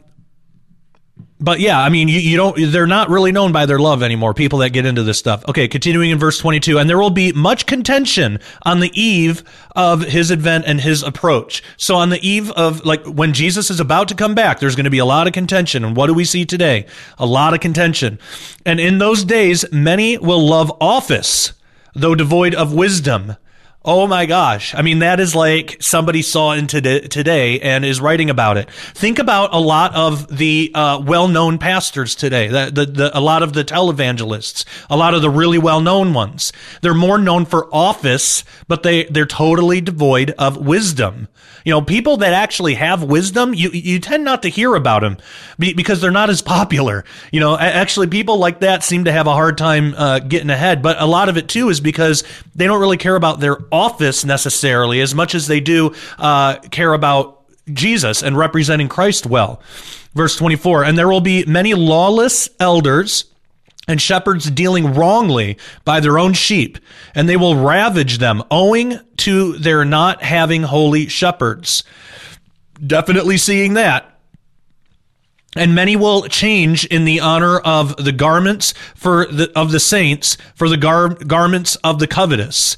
but 1.39 1.61
yeah, 1.61 1.81
I 1.81 1.91
mean, 1.91 2.09
you, 2.09 2.19
you 2.19 2.37
don't, 2.37 2.57
they're 2.73 2.87
not 2.87 3.11
really 3.11 3.31
known 3.31 3.53
by 3.53 3.67
their 3.67 3.79
love 3.79 4.03
anymore, 4.03 4.33
people 4.33 4.61
that 4.61 4.71
get 4.71 4.87
into 4.87 5.03
this 5.03 5.19
stuff. 5.19 5.45
Okay, 5.49 5.69
continuing 5.69 6.11
in 6.11 6.19
verse 6.19 6.39
22, 6.39 6.79
and 6.79 6.89
there 6.89 6.99
will 6.99 7.11
be 7.11 7.33
much 7.33 7.67
contention 7.67 8.39
on 8.63 8.81
the 8.81 8.91
eve 8.99 9.45
of 9.75 10.03
his 10.03 10.33
advent 10.33 10.65
and 10.67 10.81
his 10.81 11.03
approach. 11.03 11.63
So 11.77 11.97
on 11.97 12.09
the 12.09 12.27
eve 12.27 12.51
of, 12.53 12.85
like, 12.87 13.05
when 13.05 13.35
Jesus 13.35 13.71
is 13.71 13.81
about 13.81 14.09
to 14.09 14.15
come 14.15 14.35
back, 14.35 14.61
there's 14.61 14.77
going 14.77 14.85
to 14.85 14.91
be 14.91 14.99
a 14.99 15.05
lot 15.05 15.27
of 15.27 15.35
contention. 15.35 15.85
And 15.85 15.95
what 15.95 16.07
do 16.07 16.15
we 16.15 16.25
see 16.25 16.47
today? 16.47 16.87
A 17.19 17.27
lot 17.27 17.53
of 17.53 17.61
contention. 17.61 18.19
And 18.65 18.81
in 18.81 18.99
those 18.99 19.23
days, 19.23 19.65
many 19.71 20.17
will 20.17 20.47
love 20.47 20.73
office, 20.81 21.53
though 21.95 22.15
devoid 22.15 22.55
of 22.55 22.73
wisdom. 22.73 23.37
Oh 23.89 24.09
my 24.09 24.27
gosh. 24.27 24.75
I 24.75 24.83
mean, 24.83 24.99
that 24.99 25.21
is 25.21 25.37
like 25.37 25.77
somebody 25.81 26.21
saw 26.21 26.51
in 26.55 26.67
today, 26.67 27.61
and 27.61 27.85
is 27.85 28.01
writing 28.01 28.31
about 28.31 28.57
it. 28.57 28.69
Think 28.69 29.21
about 29.21 29.55
a 29.55 29.61
lot 29.61 29.95
of 29.95 30.39
the 30.39 30.73
uh, 30.75 31.01
well-known 31.07 31.59
pastors 31.59 32.17
today, 32.17 32.49
the, 32.49 32.73
the, 32.75 32.87
the, 32.87 33.17
a 33.17 33.21
lot 33.21 33.45
of 33.45 33.53
the 33.53 33.65
televangelists, 33.65 34.65
a 34.91 34.97
lot 34.97 35.15
of 35.15 35.23
the 35.23 35.31
really 35.31 35.59
well-known 35.59 36.13
ones. 36.15 36.53
They're 36.83 36.95
more 36.95 37.17
known 37.17 37.45
for 37.45 37.73
office, 37.73 38.43
but 38.67 38.83
they, 38.83 39.05
they're 39.05 39.25
totally 39.25 39.81
devoid 39.81 40.33
of 40.33 40.57
wisdom. 40.57 41.29
You 41.65 41.71
know, 41.71 41.83
people 41.83 42.17
that 42.19 42.33
actually 42.33 42.75
have 42.75 43.03
wisdom, 43.03 43.55
you, 43.55 43.71
you 43.71 43.99
tend 43.99 44.25
not 44.25 44.43
to 44.43 44.49
hear 44.49 44.75
about 44.75 45.03
them 45.03 45.19
because 45.59 46.01
they're 46.01 46.11
not 46.13 46.31
as 46.31 46.43
popular. 46.57 47.05
You 47.33 47.39
know, 47.41 47.57
actually 47.57 48.07
people 48.09 48.39
like 48.39 48.61
that 48.61 48.83
seem 48.83 49.05
to 49.05 49.13
have 49.13 49.27
a 49.27 49.33
hard 49.33 49.59
time 49.59 49.95
uh, 49.97 50.21
getting 50.21 50.51
ahead, 50.51 50.83
but 50.83 51.01
a 51.01 51.07
lot 51.07 51.29
of 51.29 51.37
it 51.37 51.49
too 51.49 51.69
is 51.69 51.81
because 51.81 52.25
they 52.55 52.67
don't 52.67 52.81
really 52.81 52.97
care 52.97 53.17
about 53.17 53.41
their 53.41 53.57
office 53.77 54.25
necessarily 54.25 55.01
as 55.01 55.15
much 55.15 55.35
as 55.35 55.47
they 55.47 55.61
do 55.61 55.95
uh, 56.19 56.57
care 56.71 56.93
about 56.93 57.45
Jesus 57.73 58.23
and 58.23 58.37
representing 58.37 58.89
Christ 58.89 59.27
well. 59.27 59.61
Verse 60.15 60.37
24, 60.37 60.85
and 60.85 60.97
there 60.97 61.09
will 61.09 61.21
be 61.21 61.45
many 61.45 61.75
lawless 61.75 62.49
elders 62.59 63.27
and 63.89 64.01
shepherds 64.01 64.51
dealing 64.51 64.95
wrongly 64.95 65.59
by 65.85 66.01
their 66.01 66.19
own 66.19 66.33
sheep, 66.33 66.79
and 67.15 67.29
they 67.29 67.37
will 67.37 67.57
ravage 67.57 68.19
them 68.19 68.43
owing 68.51 68.99
to 69.19 69.53
their 69.59 69.85
not 69.85 70.23
having 70.23 70.63
holy 70.65 71.07
shepherds. 71.07 71.85
Definitely 72.85 73.39
seeing 73.39 73.75
that. 73.75 74.13
And 75.55 75.75
many 75.75 75.97
will 75.97 76.29
change 76.29 76.85
in 76.87 77.05
the 77.05 77.21
honor 77.21 77.59
of 77.59 77.97
the 77.97 78.13
garments 78.13 78.75
for 78.95 79.27
the, 79.27 79.51
of 79.57 79.73
the 79.73 79.81
saints 79.81 80.37
for 80.55 80.69
the 80.69 80.77
gar- 80.77 81.09
garments 81.15 81.77
of 81.77 81.99
the 81.99 82.07
covetous. 82.07 82.77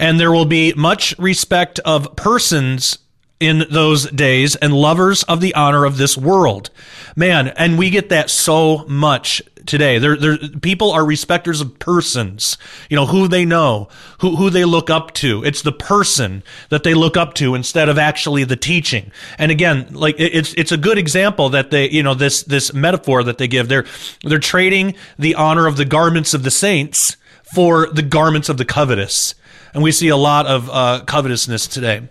And 0.00 0.18
there 0.18 0.32
will 0.32 0.46
be 0.46 0.72
much 0.74 1.16
respect 1.18 1.78
of 1.80 2.16
persons 2.16 2.98
in 3.38 3.64
those 3.70 4.10
days 4.10 4.56
and 4.56 4.72
lovers 4.72 5.22
of 5.24 5.40
the 5.40 5.54
honor 5.54 5.84
of 5.84 5.96
this 5.96 6.16
world. 6.16 6.70
Man, 7.16 7.48
and 7.48 7.78
we 7.78 7.90
get 7.90 8.08
that 8.08 8.30
so 8.30 8.84
much 8.86 9.42
today. 9.66 9.98
There, 9.98 10.16
there, 10.16 10.38
people 10.38 10.90
are 10.90 11.04
respecters 11.04 11.60
of 11.60 11.78
persons, 11.78 12.58
you 12.88 12.96
know, 12.96 13.06
who 13.06 13.28
they 13.28 13.44
know, 13.44 13.88
who, 14.20 14.36
who 14.36 14.50
they 14.50 14.64
look 14.64 14.90
up 14.90 15.12
to. 15.14 15.44
It's 15.44 15.62
the 15.62 15.72
person 15.72 16.42
that 16.70 16.82
they 16.82 16.94
look 16.94 17.16
up 17.16 17.34
to 17.34 17.54
instead 17.54 17.88
of 17.88 17.98
actually 17.98 18.44
the 18.44 18.56
teaching. 18.56 19.12
And 19.38 19.50
again, 19.50 19.88
like 19.92 20.16
it's, 20.18 20.54
it's 20.54 20.72
a 20.72 20.76
good 20.76 20.98
example 20.98 21.50
that 21.50 21.70
they, 21.70 21.88
you 21.90 22.02
know, 22.02 22.14
this, 22.14 22.42
this 22.42 22.72
metaphor 22.72 23.22
that 23.24 23.38
they 23.38 23.48
give, 23.48 23.68
they're, 23.68 23.86
they're 24.24 24.38
trading 24.38 24.94
the 25.18 25.34
honor 25.34 25.66
of 25.66 25.76
the 25.76 25.84
garments 25.84 26.34
of 26.34 26.42
the 26.42 26.50
saints 26.50 27.16
for 27.54 27.88
the 27.90 28.02
garments 28.02 28.48
of 28.48 28.56
the 28.56 28.64
covetous. 28.64 29.34
And 29.74 29.82
we 29.82 29.92
see 29.92 30.08
a 30.08 30.16
lot 30.16 30.46
of 30.46 30.68
uh, 30.70 31.04
covetousness 31.06 31.66
today. 31.66 32.08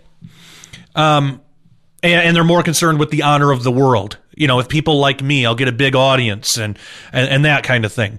Um, 0.94 1.40
and, 2.02 2.26
and, 2.26 2.36
they're 2.36 2.44
more 2.44 2.62
concerned 2.62 2.98
with 2.98 3.10
the 3.10 3.22
honor 3.22 3.52
of 3.52 3.62
the 3.62 3.70
world. 3.70 4.18
You 4.34 4.46
know, 4.46 4.58
if 4.58 4.68
people 4.68 4.98
like 4.98 5.22
me, 5.22 5.46
I'll 5.46 5.54
get 5.54 5.68
a 5.68 5.72
big 5.72 5.94
audience 5.94 6.56
and, 6.56 6.78
and, 7.12 7.28
and 7.28 7.44
that 7.44 7.62
kind 7.62 7.84
of 7.84 7.92
thing. 7.92 8.18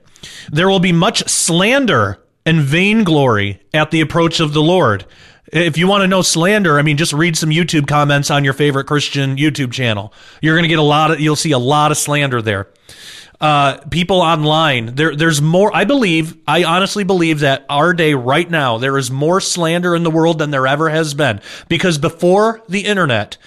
There 0.52 0.70
will 0.70 0.80
be 0.80 0.92
much 0.92 1.28
slander 1.28 2.24
and 2.46 2.62
vainglory 2.62 3.62
at 3.74 3.92
the 3.92 4.02
approach 4.02 4.40
of 4.40 4.54
the 4.54 4.62
Lord. 4.62 5.06
If 5.52 5.78
you 5.78 5.88
want 5.88 6.04
to 6.04 6.08
know 6.08 6.22
slander, 6.22 6.80
I 6.80 6.82
mean, 6.82 6.96
just 6.96 7.12
read 7.12 7.36
some 7.36 7.50
YouTube 7.50 7.88
comments 7.88 8.32
on 8.32 8.44
your 8.44 8.54
favorite 8.54 8.86
Christian 8.86 9.36
YouTube 9.36 9.74
channel. 9.74 10.14
You're 10.42 10.56
going 10.56 10.64
to 10.64 10.70
get 10.70 10.80
a 10.80 10.84
lot 10.84 11.12
of, 11.12 11.20
you'll 11.20 11.36
see 11.36 11.52
a 11.52 11.60
lot 11.60 11.92
of 11.92 11.98
slander 11.98 12.42
there 12.42 12.70
uh, 13.42 13.78
people 13.90 14.22
online. 14.22 14.94
There, 14.96 15.16
there's 15.16 15.42
more. 15.42 15.76
I 15.76 15.84
believe, 15.84 16.38
I 16.48 16.64
honestly 16.64 17.04
believe 17.04 17.40
that 17.40 17.66
our 17.70 17.94
day 17.94 18.14
right 18.14 18.50
now, 18.50 18.78
there 18.78 18.98
is 18.98 19.10
more 19.10 19.42
slander 19.42 19.96
in 19.96 20.04
the 20.04 20.12
world 20.12 20.38
than 20.38 20.52
there 20.52 20.68
ever 20.68 20.90
has 20.90 21.16
been. 21.16 21.42
Because 21.68 21.98
before 21.98 22.62
the 22.70 22.86
internet, 22.86 23.38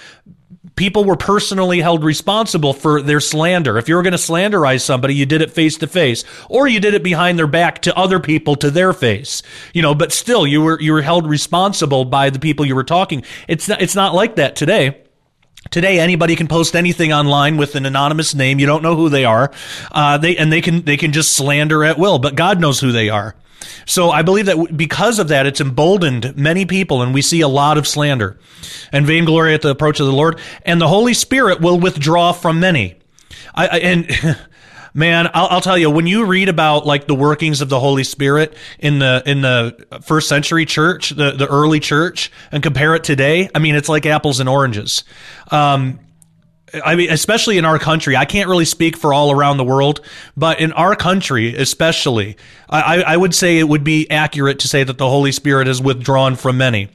people 0.74 1.04
were 1.04 1.16
personally 1.16 1.80
held 1.80 2.02
responsible 2.02 2.72
for 2.72 3.00
their 3.00 3.20
slander. 3.20 3.78
If 3.78 3.88
you 3.88 3.94
were 3.94 4.02
going 4.02 4.12
to 4.12 4.18
slanderize 4.18 4.82
somebody, 4.82 5.14
you 5.14 5.26
did 5.26 5.42
it 5.42 5.52
face 5.52 5.76
to 5.78 5.86
face, 5.86 6.24
or 6.48 6.66
you 6.66 6.80
did 6.80 6.94
it 6.94 7.04
behind 7.04 7.38
their 7.38 7.46
back 7.46 7.82
to 7.82 7.96
other 7.96 8.18
people 8.18 8.56
to 8.56 8.72
their 8.72 8.92
face. 8.92 9.42
You 9.72 9.82
know, 9.82 9.94
but 9.94 10.12
still, 10.12 10.44
you 10.44 10.60
were 10.60 10.80
you 10.80 10.92
were 10.92 11.02
held 11.02 11.28
responsible 11.28 12.04
by 12.04 12.30
the 12.30 12.40
people 12.40 12.66
you 12.66 12.74
were 12.74 12.82
talking. 12.84 13.24
It's 13.46 13.68
not, 13.68 13.80
it's 13.80 13.94
not 13.94 14.12
like 14.14 14.36
that 14.36 14.56
today. 14.56 15.03
Today, 15.74 15.98
anybody 15.98 16.36
can 16.36 16.46
post 16.46 16.76
anything 16.76 17.12
online 17.12 17.56
with 17.56 17.74
an 17.74 17.84
anonymous 17.84 18.32
name. 18.32 18.60
You 18.60 18.66
don't 18.66 18.84
know 18.84 18.94
who 18.94 19.08
they 19.08 19.24
are. 19.24 19.50
Uh, 19.90 20.16
they 20.18 20.36
and 20.36 20.52
they 20.52 20.60
can 20.60 20.82
they 20.82 20.96
can 20.96 21.10
just 21.10 21.32
slander 21.32 21.82
at 21.82 21.98
will. 21.98 22.20
But 22.20 22.36
God 22.36 22.60
knows 22.60 22.78
who 22.78 22.92
they 22.92 23.08
are. 23.08 23.34
So 23.84 24.12
I 24.12 24.22
believe 24.22 24.46
that 24.46 24.76
because 24.76 25.18
of 25.18 25.26
that, 25.26 25.46
it's 25.46 25.60
emboldened 25.60 26.36
many 26.36 26.64
people, 26.64 27.02
and 27.02 27.12
we 27.12 27.22
see 27.22 27.40
a 27.40 27.48
lot 27.48 27.76
of 27.76 27.88
slander 27.88 28.38
and 28.92 29.04
vainglory 29.04 29.52
at 29.52 29.62
the 29.62 29.70
approach 29.70 29.98
of 29.98 30.06
the 30.06 30.12
Lord. 30.12 30.38
And 30.64 30.80
the 30.80 30.86
Holy 30.86 31.12
Spirit 31.12 31.60
will 31.60 31.80
withdraw 31.80 32.30
from 32.30 32.60
many. 32.60 32.94
I, 33.52 33.66
I 33.66 33.78
and 33.78 34.38
man, 34.94 35.28
I'll, 35.34 35.48
I'll, 35.50 35.60
tell 35.60 35.76
you 35.76 35.90
when 35.90 36.06
you 36.06 36.24
read 36.24 36.48
about 36.48 36.86
like 36.86 37.06
the 37.06 37.14
workings 37.14 37.60
of 37.60 37.68
the 37.68 37.80
Holy 37.80 38.04
Spirit 38.04 38.56
in 38.78 39.00
the 39.00 39.22
in 39.26 39.42
the 39.42 40.00
first 40.02 40.28
century 40.28 40.64
church, 40.64 41.10
the 41.10 41.32
the 41.32 41.46
early 41.46 41.80
church, 41.80 42.30
and 42.52 42.62
compare 42.62 42.94
it 42.94 43.04
today, 43.04 43.50
I 43.54 43.58
mean, 43.58 43.74
it's 43.74 43.88
like 43.88 44.06
apples 44.06 44.40
and 44.40 44.48
oranges. 44.48 45.04
Um, 45.50 45.98
I 46.84 46.96
mean, 46.96 47.10
especially 47.10 47.58
in 47.58 47.64
our 47.64 47.78
country, 47.78 48.16
I 48.16 48.24
can't 48.24 48.48
really 48.48 48.64
speak 48.64 48.96
for 48.96 49.12
all 49.12 49.30
around 49.30 49.58
the 49.58 49.64
world, 49.64 50.00
but 50.36 50.60
in 50.60 50.72
our 50.72 50.96
country, 50.96 51.54
especially, 51.54 52.36
I, 52.68 53.02
I 53.02 53.16
would 53.16 53.34
say 53.34 53.58
it 53.58 53.68
would 53.68 53.84
be 53.84 54.10
accurate 54.10 54.60
to 54.60 54.68
say 54.68 54.82
that 54.82 54.98
the 54.98 55.08
Holy 55.08 55.30
Spirit 55.30 55.68
is 55.68 55.80
withdrawn 55.80 56.36
from 56.36 56.56
many. 56.58 56.88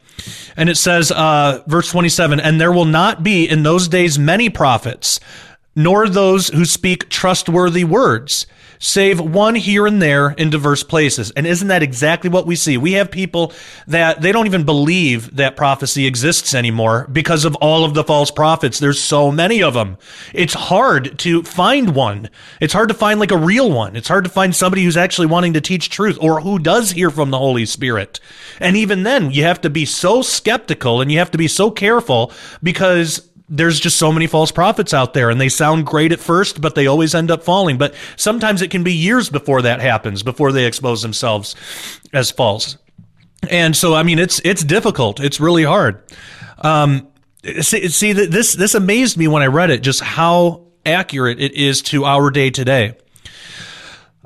And 0.58 0.70
it 0.70 0.76
says, 0.76 1.12
uh, 1.12 1.64
verse 1.68 1.90
27, 1.90 2.42
and 2.42 2.60
there 2.60 2.74
will 2.74 2.86
not 2.86 3.24
be 3.24 3.48
in 3.48 3.64
those 3.64 3.88
days 3.88 4.20
many 4.20 4.50
prophets, 4.50 5.22
nor 5.80 6.10
those 6.10 6.50
who 6.50 6.66
speak 6.66 7.08
trustworthy 7.08 7.86
words, 7.86 8.46
save 8.80 9.18
one 9.18 9.56
here 9.56 9.88
and 9.88 10.02
there 10.02 10.32
in 10.32 10.50
diverse 10.50 10.84
places. 10.84 11.32
And 11.32 11.48
isn't 11.48 11.70
that 11.70 11.82
exactly 11.82 12.30
what 12.30 12.46
we 12.46 12.58
see? 12.58 12.78
We 12.78 12.94
have 12.94 13.10
people 13.10 13.54
that 13.88 14.22
they 14.22 14.34
don't 14.34 14.46
even 14.46 14.66
believe 14.66 15.38
that 15.38 15.56
prophecy 15.56 16.06
exists 16.06 16.54
anymore 16.54 17.08
because 17.10 17.46
of 17.46 17.56
all 17.56 17.86
of 17.86 17.94
the 17.94 18.04
false 18.04 18.30
prophets. 18.30 18.80
There's 18.80 19.00
so 19.00 19.32
many 19.32 19.64
of 19.64 19.74
them. 19.74 19.98
It's 20.34 20.54
hard 20.54 21.18
to 21.20 21.44
find 21.44 21.96
one. 21.96 22.30
It's 22.60 22.74
hard 22.74 22.90
to 22.90 22.94
find 22.94 23.18
like 23.18 23.32
a 23.32 23.38
real 23.38 23.72
one. 23.72 23.96
It's 23.96 24.10
hard 24.10 24.26
to 24.26 24.30
find 24.30 24.54
somebody 24.54 24.84
who's 24.84 24.98
actually 24.98 25.28
wanting 25.28 25.54
to 25.54 25.62
teach 25.62 25.90
truth 25.90 26.18
or 26.22 26.42
who 26.42 26.60
does 26.60 26.92
hear 26.92 27.10
from 27.10 27.32
the 27.32 27.40
Holy 27.40 27.66
Spirit. 27.66 28.20
And 28.60 28.76
even 28.76 29.04
then, 29.04 29.32
you 29.32 29.44
have 29.44 29.62
to 29.62 29.70
be 29.70 29.86
so 29.86 30.24
skeptical 30.24 31.00
and 31.00 31.10
you 31.10 31.20
have 31.20 31.32
to 31.32 31.38
be 31.38 31.48
so 31.48 31.72
careful 31.72 32.34
because 32.62 33.29
there's 33.50 33.80
just 33.80 33.98
so 33.98 34.12
many 34.12 34.28
false 34.28 34.52
prophets 34.52 34.94
out 34.94 35.14
there 35.14 35.30
and 35.30 35.42
they 35.42 35.50
sound 35.50 35.86
great 35.86 36.12
at 36.12 36.20
first, 36.20 36.62
but 36.62 36.76
they 36.76 36.88
always 36.88 37.16
end 37.16 37.32
up 37.32 37.44
falling. 37.44 37.78
But 37.78 37.96
sometimes 38.16 38.62
it 38.62 38.70
can 38.70 38.84
be 38.84 38.94
years 38.94 39.30
before 39.30 39.64
that 39.64 39.82
happens, 39.82 40.24
before 40.24 40.52
they 40.52 40.66
expose 40.66 41.02
themselves 41.02 41.56
as 42.14 42.32
false. 42.32 42.78
And 43.50 43.76
so, 43.76 43.96
I 43.96 44.04
mean, 44.04 44.20
it's, 44.20 44.40
it's 44.44 44.64
difficult. 44.64 45.20
It's 45.20 45.40
really 45.40 45.64
hard. 45.64 46.04
Um, 46.60 47.08
see, 47.62 47.88
see, 47.88 48.14
this, 48.14 48.54
this 48.54 48.76
amazed 48.76 49.18
me 49.18 49.28
when 49.28 49.42
I 49.42 49.48
read 49.48 49.72
it, 49.72 49.82
just 49.82 50.02
how 50.02 50.68
accurate 50.86 51.40
it 51.40 51.54
is 51.54 51.82
to 51.84 52.06
our 52.06 52.30
day 52.30 52.50
today. 52.50 52.98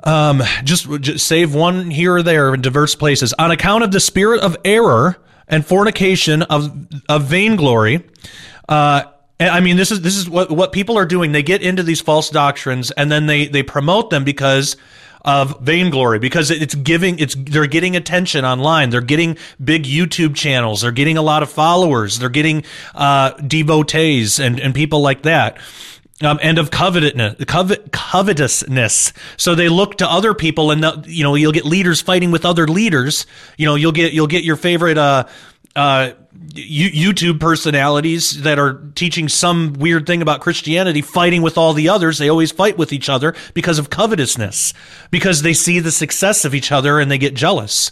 Um, 0.02 0.42
just, 0.64 0.90
just 1.00 1.26
save 1.26 1.54
one 1.54 1.90
here 1.90 2.16
or 2.16 2.22
there 2.22 2.52
in 2.52 2.60
diverse 2.60 2.94
places 2.94 3.32
on 3.38 3.50
account 3.50 3.84
of 3.84 3.90
the 3.90 4.00
spirit 4.00 4.42
of 4.42 4.56
error 4.64 5.16
and 5.48 5.64
fornication 5.64 6.42
of, 6.42 6.86
of 7.08 7.24
vainglory, 7.24 8.04
uh, 8.68 9.04
I 9.48 9.60
mean, 9.60 9.76
this 9.76 9.90
is 9.90 10.00
this 10.00 10.16
is 10.16 10.28
what 10.28 10.50
what 10.50 10.72
people 10.72 10.98
are 10.98 11.06
doing. 11.06 11.32
They 11.32 11.42
get 11.42 11.62
into 11.62 11.82
these 11.82 12.00
false 12.00 12.30
doctrines 12.30 12.90
and 12.90 13.10
then 13.10 13.26
they 13.26 13.46
they 13.46 13.62
promote 13.62 14.10
them 14.10 14.24
because 14.24 14.76
of 15.24 15.58
vainglory 15.60 16.18
because 16.18 16.50
it's 16.50 16.74
giving 16.74 17.18
it's 17.18 17.34
they're 17.34 17.66
getting 17.66 17.96
attention 17.96 18.44
online 18.44 18.90
they're 18.90 19.00
getting 19.00 19.38
big 19.64 19.84
youtube 19.84 20.34
channels 20.34 20.82
they're 20.82 20.92
getting 20.92 21.16
a 21.16 21.22
lot 21.22 21.42
of 21.42 21.50
followers 21.50 22.18
they're 22.18 22.28
getting 22.28 22.62
uh, 22.94 23.30
devotees 23.30 24.38
and, 24.38 24.60
and 24.60 24.74
people 24.74 25.00
like 25.00 25.22
that 25.22 25.56
um, 26.22 26.38
and 26.42 26.58
of 26.58 26.70
covetousness, 26.70 27.44
covet, 27.46 27.90
covetousness. 27.90 29.12
So 29.36 29.56
they 29.56 29.68
look 29.68 29.98
to 29.98 30.08
other 30.08 30.32
people, 30.32 30.70
and 30.70 30.82
the, 30.82 31.04
you 31.06 31.24
know 31.24 31.34
you'll 31.34 31.52
get 31.52 31.64
leaders 31.64 32.00
fighting 32.00 32.30
with 32.30 32.44
other 32.44 32.68
leaders. 32.68 33.26
You 33.58 33.66
know 33.66 33.74
you'll 33.74 33.92
get 33.92 34.12
you'll 34.12 34.28
get 34.28 34.44
your 34.44 34.56
favorite 34.56 34.96
uh, 34.96 35.26
uh, 35.74 36.12
YouTube 36.54 37.40
personalities 37.40 38.42
that 38.42 38.58
are 38.58 38.80
teaching 38.94 39.28
some 39.28 39.72
weird 39.74 40.06
thing 40.06 40.22
about 40.22 40.40
Christianity, 40.40 41.02
fighting 41.02 41.42
with 41.42 41.58
all 41.58 41.72
the 41.72 41.88
others. 41.88 42.18
They 42.18 42.28
always 42.28 42.52
fight 42.52 42.78
with 42.78 42.92
each 42.92 43.08
other 43.08 43.34
because 43.54 43.78
of 43.78 43.90
covetousness, 43.90 44.72
because 45.10 45.42
they 45.42 45.52
see 45.52 45.80
the 45.80 45.90
success 45.90 46.44
of 46.44 46.54
each 46.54 46.70
other 46.70 47.00
and 47.00 47.10
they 47.10 47.18
get 47.18 47.34
jealous. 47.34 47.90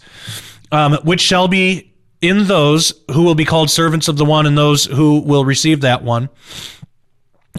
Um, 0.70 0.94
which 1.02 1.20
shall 1.20 1.48
be 1.48 1.92
in 2.22 2.44
those 2.46 2.94
who 3.10 3.24
will 3.24 3.34
be 3.34 3.44
called 3.44 3.68
servants 3.68 4.08
of 4.08 4.16
the 4.16 4.24
one 4.24 4.46
and 4.46 4.56
those 4.56 4.84
who 4.84 5.20
will 5.20 5.44
receive 5.44 5.82
that 5.82 6.02
one. 6.02 6.30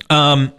Um, 0.10 0.54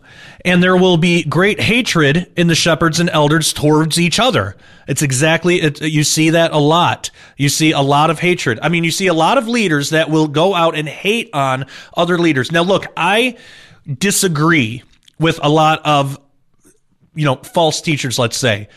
and 0.45 0.63
there 0.63 0.77
will 0.77 0.99
be 0.99 1.25
great 1.25 1.59
hatred 1.59 2.31
in 2.37 2.49
the 2.49 2.55
shepherds 2.55 3.01
and 3.01 3.09
elders 3.11 3.53
towards 3.53 3.99
each 3.99 4.21
other. 4.21 4.57
It's 4.87 5.01
exactly, 5.01 5.61
it, 5.61 5.81
you 5.81 6.05
see 6.05 6.31
that 6.31 6.53
a 6.53 6.59
lot. 6.59 7.11
You 7.37 7.49
see 7.49 7.73
a 7.73 7.81
lot 7.81 8.11
of 8.11 8.19
hatred. 8.19 8.59
I 8.61 8.69
mean, 8.69 8.85
you 8.85 8.91
see 8.91 9.07
a 9.07 9.15
lot 9.15 9.39
of 9.39 9.49
leaders 9.49 9.91
that 9.91 10.11
will 10.11 10.29
go 10.29 10.55
out 10.55 10.77
and 10.77 10.87
hate 10.87 11.31
on 11.33 11.65
other 11.97 12.19
leaders. 12.19 12.53
Now, 12.53 12.63
look, 12.63 12.87
I 12.97 13.39
disagree 13.99 14.83
with 15.19 15.41
a 15.43 15.49
lot 15.49 15.81
of, 15.87 16.21
you 17.15 17.25
know, 17.25 17.37
false 17.37 17.81
teachers, 17.81 18.19
let's 18.19 18.37
say. 18.37 18.69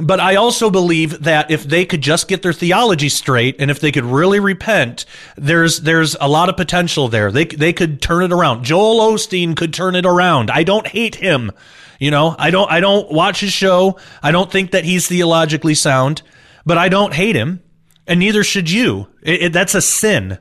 But 0.00 0.20
I 0.20 0.36
also 0.36 0.70
believe 0.70 1.24
that 1.24 1.50
if 1.50 1.64
they 1.64 1.84
could 1.84 2.02
just 2.02 2.28
get 2.28 2.42
their 2.42 2.52
theology 2.52 3.08
straight 3.08 3.56
and 3.58 3.68
if 3.68 3.80
they 3.80 3.90
could 3.90 4.04
really 4.04 4.38
repent, 4.38 5.04
there's 5.36 5.80
there's 5.80 6.14
a 6.20 6.28
lot 6.28 6.48
of 6.48 6.56
potential 6.56 7.08
there. 7.08 7.32
They 7.32 7.46
they 7.46 7.72
could 7.72 8.00
turn 8.00 8.22
it 8.22 8.32
around. 8.32 8.64
Joel 8.64 9.00
Osteen 9.12 9.56
could 9.56 9.74
turn 9.74 9.96
it 9.96 10.06
around. 10.06 10.52
I 10.52 10.62
don't 10.62 10.86
hate 10.86 11.16
him. 11.16 11.50
You 11.98 12.12
know, 12.12 12.36
I 12.38 12.50
don't 12.50 12.70
I 12.70 12.78
don't 12.78 13.10
watch 13.10 13.40
his 13.40 13.52
show. 13.52 13.98
I 14.22 14.30
don't 14.30 14.52
think 14.52 14.70
that 14.70 14.84
he's 14.84 15.08
theologically 15.08 15.74
sound, 15.74 16.22
but 16.64 16.78
I 16.78 16.88
don't 16.88 17.12
hate 17.12 17.34
him, 17.34 17.60
and 18.06 18.20
neither 18.20 18.44
should 18.44 18.70
you. 18.70 19.08
It, 19.22 19.42
it, 19.42 19.52
that's 19.52 19.74
a 19.74 19.82
sin. 19.82 20.38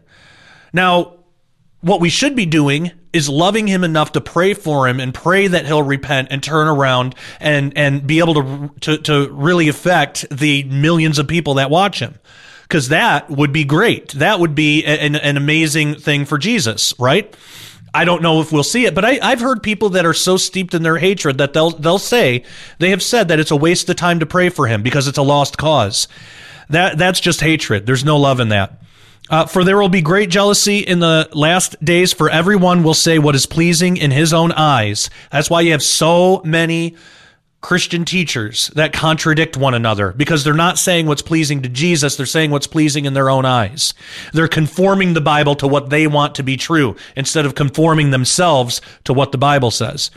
Now, 0.71 1.15
what 1.81 1.99
we 1.99 2.09
should 2.09 2.35
be 2.35 2.45
doing 2.45 2.91
is 3.17 3.27
loving 3.27 3.67
him 3.67 3.83
enough 3.83 4.13
to 4.13 4.21
pray 4.21 4.53
for 4.53 4.87
him 4.87 4.99
and 4.99 5.13
pray 5.13 5.47
that 5.47 5.65
he'll 5.65 5.83
repent 5.83 6.29
and 6.31 6.41
turn 6.41 6.67
around 6.67 7.15
and 7.39 7.77
and 7.77 8.07
be 8.07 8.19
able 8.19 8.35
to 8.35 8.71
to, 8.79 8.97
to 8.99 9.29
really 9.31 9.67
affect 9.67 10.25
the 10.29 10.63
millions 10.63 11.19
of 11.19 11.27
people 11.27 11.55
that 11.55 11.69
watch 11.69 11.99
him 11.99 12.15
because 12.63 12.89
that 12.89 13.29
would 13.29 13.51
be 13.51 13.65
great 13.65 14.09
that 14.13 14.39
would 14.39 14.55
be 14.55 14.85
an, 14.85 15.15
an 15.15 15.35
amazing 15.35 15.95
thing 15.95 16.23
for 16.23 16.37
jesus 16.37 16.93
right 16.97 17.35
I 17.93 18.05
don't 18.05 18.21
know 18.21 18.41
if 18.41 18.51
we'll 18.51 18.63
see 18.63 18.85
it, 18.85 18.93
but 18.93 19.05
I, 19.05 19.17
I've 19.23 19.39
heard 19.39 19.63
people 19.63 19.89
that 19.91 20.05
are 20.05 20.13
so 20.13 20.37
steeped 20.37 20.75
in 20.75 20.83
their 20.83 20.97
hatred 20.97 21.39
that 21.39 21.53
they'll 21.53 21.71
they'll 21.71 21.97
say 21.97 22.43
they 22.77 22.91
have 22.91 23.01
said 23.01 23.29
that 23.29 23.39
it's 23.39 23.49
a 23.49 23.55
waste 23.55 23.89
of 23.89 23.95
time 23.95 24.19
to 24.19 24.25
pray 24.27 24.49
for 24.49 24.67
him 24.67 24.83
because 24.83 25.07
it's 25.07 25.17
a 25.17 25.23
lost 25.23 25.57
cause. 25.57 26.07
That 26.69 26.97
that's 26.97 27.19
just 27.19 27.41
hatred. 27.41 27.87
There's 27.87 28.05
no 28.05 28.17
love 28.17 28.39
in 28.39 28.49
that. 28.49 28.81
Uh, 29.29 29.45
for 29.45 29.63
there 29.63 29.77
will 29.77 29.89
be 29.89 30.01
great 30.01 30.29
jealousy 30.29 30.79
in 30.79 30.99
the 30.99 31.27
last 31.33 31.83
days, 31.83 32.13
for 32.13 32.29
everyone 32.29 32.83
will 32.83 32.93
say 32.93 33.19
what 33.19 33.35
is 33.35 33.45
pleasing 33.45 33.97
in 33.97 34.11
his 34.11 34.33
own 34.33 34.51
eyes. 34.53 35.09
That's 35.31 35.49
why 35.49 35.61
you 35.61 35.71
have 35.71 35.83
so 35.83 36.41
many 36.45 36.95
Christian 37.67 38.05
teachers 38.05 38.69
that 38.75 38.93
contradict 38.93 39.57
one 39.57 39.73
another 39.73 40.13
because 40.13 40.45
they're 40.45 40.53
not 40.53 40.77
saying 40.77 41.05
what's 41.05 41.21
pleasing 41.21 41.61
to 41.63 41.67
Jesus, 41.67 42.15
they're 42.15 42.25
saying 42.25 42.49
what's 42.49 42.65
pleasing 42.65 43.03
in 43.03 43.13
their 43.13 43.29
own 43.29 43.43
eyes. 43.43 43.93
They're 44.31 44.47
conforming 44.47 45.15
the 45.15 45.19
Bible 45.19 45.53
to 45.55 45.67
what 45.67 45.89
they 45.89 46.07
want 46.07 46.33
to 46.35 46.43
be 46.43 46.55
true 46.55 46.95
instead 47.17 47.45
of 47.45 47.55
conforming 47.55 48.11
themselves 48.11 48.79
to 49.03 49.11
what 49.11 49.33
the 49.33 49.37
Bible 49.37 49.69
says. 49.69 50.11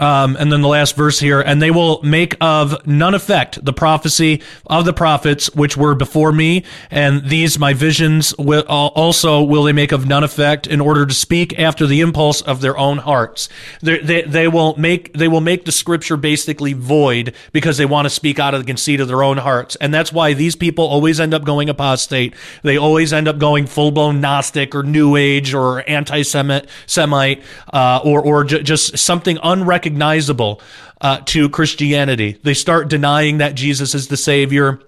Um, 0.00 0.36
and 0.40 0.50
then 0.50 0.62
the 0.62 0.68
last 0.68 0.96
verse 0.96 1.20
here, 1.20 1.40
and 1.40 1.62
they 1.62 1.70
will 1.70 2.02
make 2.02 2.34
of 2.40 2.84
none 2.88 3.14
effect 3.14 3.64
the 3.64 3.72
prophecy 3.72 4.42
of 4.66 4.84
the 4.84 4.92
prophets 4.92 5.48
which 5.54 5.76
were 5.76 5.94
before 5.94 6.32
me, 6.32 6.64
and 6.90 7.28
these 7.28 7.56
my 7.56 7.72
visions 7.72 8.36
will 8.36 8.64
also 8.66 9.44
will 9.44 9.62
they 9.62 9.72
make 9.72 9.92
of 9.92 10.08
none 10.08 10.24
effect 10.24 10.66
in 10.66 10.80
order 10.80 11.06
to 11.06 11.14
speak 11.14 11.56
after 11.56 11.86
the 11.86 12.00
impulse 12.00 12.40
of 12.40 12.60
their 12.60 12.76
own 12.76 12.98
hearts. 12.98 13.48
They, 13.80 13.98
they, 13.98 14.22
they 14.22 14.48
will 14.48 14.76
make 14.76 15.12
they 15.12 15.28
will 15.28 15.40
make 15.40 15.66
the 15.66 15.72
scripture 15.72 16.16
basically 16.16 16.79
void 16.80 17.34
because 17.52 17.78
they 17.78 17.86
want 17.86 18.06
to 18.06 18.10
speak 18.10 18.38
out 18.38 18.54
of 18.54 18.60
the 18.60 18.66
conceit 18.66 19.00
of 19.00 19.08
their 19.08 19.22
own 19.22 19.36
hearts. 19.36 19.76
And 19.76 19.92
that's 19.92 20.12
why 20.12 20.34
these 20.34 20.56
people 20.56 20.84
always 20.84 21.20
end 21.20 21.34
up 21.34 21.44
going 21.44 21.68
apostate. 21.68 22.34
They 22.62 22.76
always 22.76 23.12
end 23.12 23.28
up 23.28 23.38
going 23.38 23.66
full 23.66 23.90
blown 23.90 24.20
Gnostic 24.20 24.74
or 24.74 24.82
New 24.82 25.16
Age 25.16 25.54
or 25.54 25.88
anti 25.88 26.22
Semite 26.22 27.42
uh, 27.72 28.00
or, 28.04 28.22
or 28.22 28.44
j- 28.44 28.62
just 28.62 28.98
something 28.98 29.38
unrecognizable 29.42 30.60
uh, 31.00 31.20
to 31.26 31.48
Christianity. 31.48 32.38
They 32.42 32.54
start 32.54 32.88
denying 32.88 33.38
that 33.38 33.54
Jesus 33.54 33.94
is 33.94 34.08
the 34.08 34.16
Savior 34.16 34.80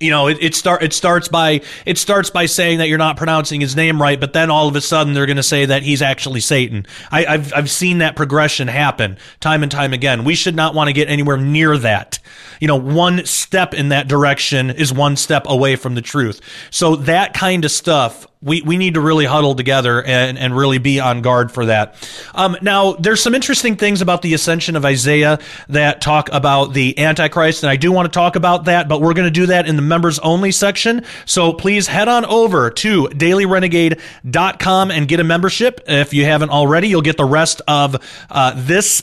you 0.00 0.10
know, 0.10 0.28
it, 0.28 0.38
it 0.40 0.54
start 0.54 0.82
it 0.82 0.92
starts 0.92 1.28
by 1.28 1.60
it 1.86 1.98
starts 1.98 2.30
by 2.30 2.46
saying 2.46 2.78
that 2.78 2.88
you're 2.88 2.98
not 2.98 3.16
pronouncing 3.16 3.60
his 3.60 3.76
name 3.76 4.00
right, 4.00 4.18
but 4.18 4.32
then 4.32 4.50
all 4.50 4.68
of 4.68 4.76
a 4.76 4.80
sudden 4.80 5.14
they're 5.14 5.26
going 5.26 5.36
to 5.36 5.42
say 5.42 5.66
that 5.66 5.82
he's 5.82 6.02
actually 6.02 6.40
Satan. 6.40 6.86
I, 7.10 7.26
I've 7.26 7.52
I've 7.54 7.70
seen 7.70 7.98
that 7.98 8.16
progression 8.16 8.68
happen 8.68 9.18
time 9.40 9.62
and 9.62 9.70
time 9.70 9.92
again. 9.92 10.24
We 10.24 10.34
should 10.34 10.56
not 10.56 10.74
want 10.74 10.88
to 10.88 10.92
get 10.92 11.08
anywhere 11.08 11.36
near 11.36 11.76
that. 11.78 12.18
You 12.60 12.68
know, 12.68 12.76
one 12.76 13.24
step 13.26 13.74
in 13.74 13.90
that 13.90 14.08
direction 14.08 14.70
is 14.70 14.92
one 14.92 15.16
step 15.16 15.44
away 15.46 15.76
from 15.76 15.94
the 15.94 16.02
truth. 16.02 16.40
So 16.70 16.96
that 16.96 17.34
kind 17.34 17.64
of 17.64 17.70
stuff 17.70 18.26
we, 18.44 18.60
we 18.62 18.76
need 18.76 18.94
to 18.94 19.00
really 19.00 19.24
huddle 19.24 19.54
together 19.54 20.02
and, 20.02 20.38
and 20.38 20.56
really 20.56 20.78
be 20.78 21.00
on 21.00 21.22
guard 21.22 21.50
for 21.50 21.66
that. 21.66 21.96
Um, 22.34 22.56
now, 22.60 22.92
there's 22.92 23.22
some 23.22 23.34
interesting 23.34 23.76
things 23.76 24.02
about 24.02 24.22
the 24.22 24.34
ascension 24.34 24.76
of 24.76 24.84
Isaiah 24.84 25.38
that 25.68 26.00
talk 26.02 26.28
about 26.30 26.74
the 26.74 26.98
Antichrist, 26.98 27.62
and 27.62 27.70
I 27.70 27.76
do 27.76 27.90
want 27.90 28.06
to 28.06 28.16
talk 28.16 28.36
about 28.36 28.66
that, 28.66 28.88
but 28.88 29.00
we're 29.00 29.14
going 29.14 29.26
to 29.26 29.30
do 29.30 29.46
that 29.46 29.66
in 29.66 29.76
the 29.76 29.82
members 29.82 30.18
only 30.18 30.52
section. 30.52 31.04
So 31.24 31.54
please 31.54 31.86
head 31.86 32.08
on 32.08 32.26
over 32.26 32.70
to 32.70 33.04
dailyrenegade.com 33.08 34.90
and 34.90 35.08
get 35.08 35.20
a 35.20 35.24
membership. 35.24 35.80
If 35.86 36.12
you 36.12 36.24
haven't 36.26 36.50
already, 36.50 36.88
you'll 36.88 37.02
get 37.02 37.16
the 37.16 37.24
rest 37.24 37.62
of 37.66 37.96
uh, 38.30 38.52
this 38.56 39.02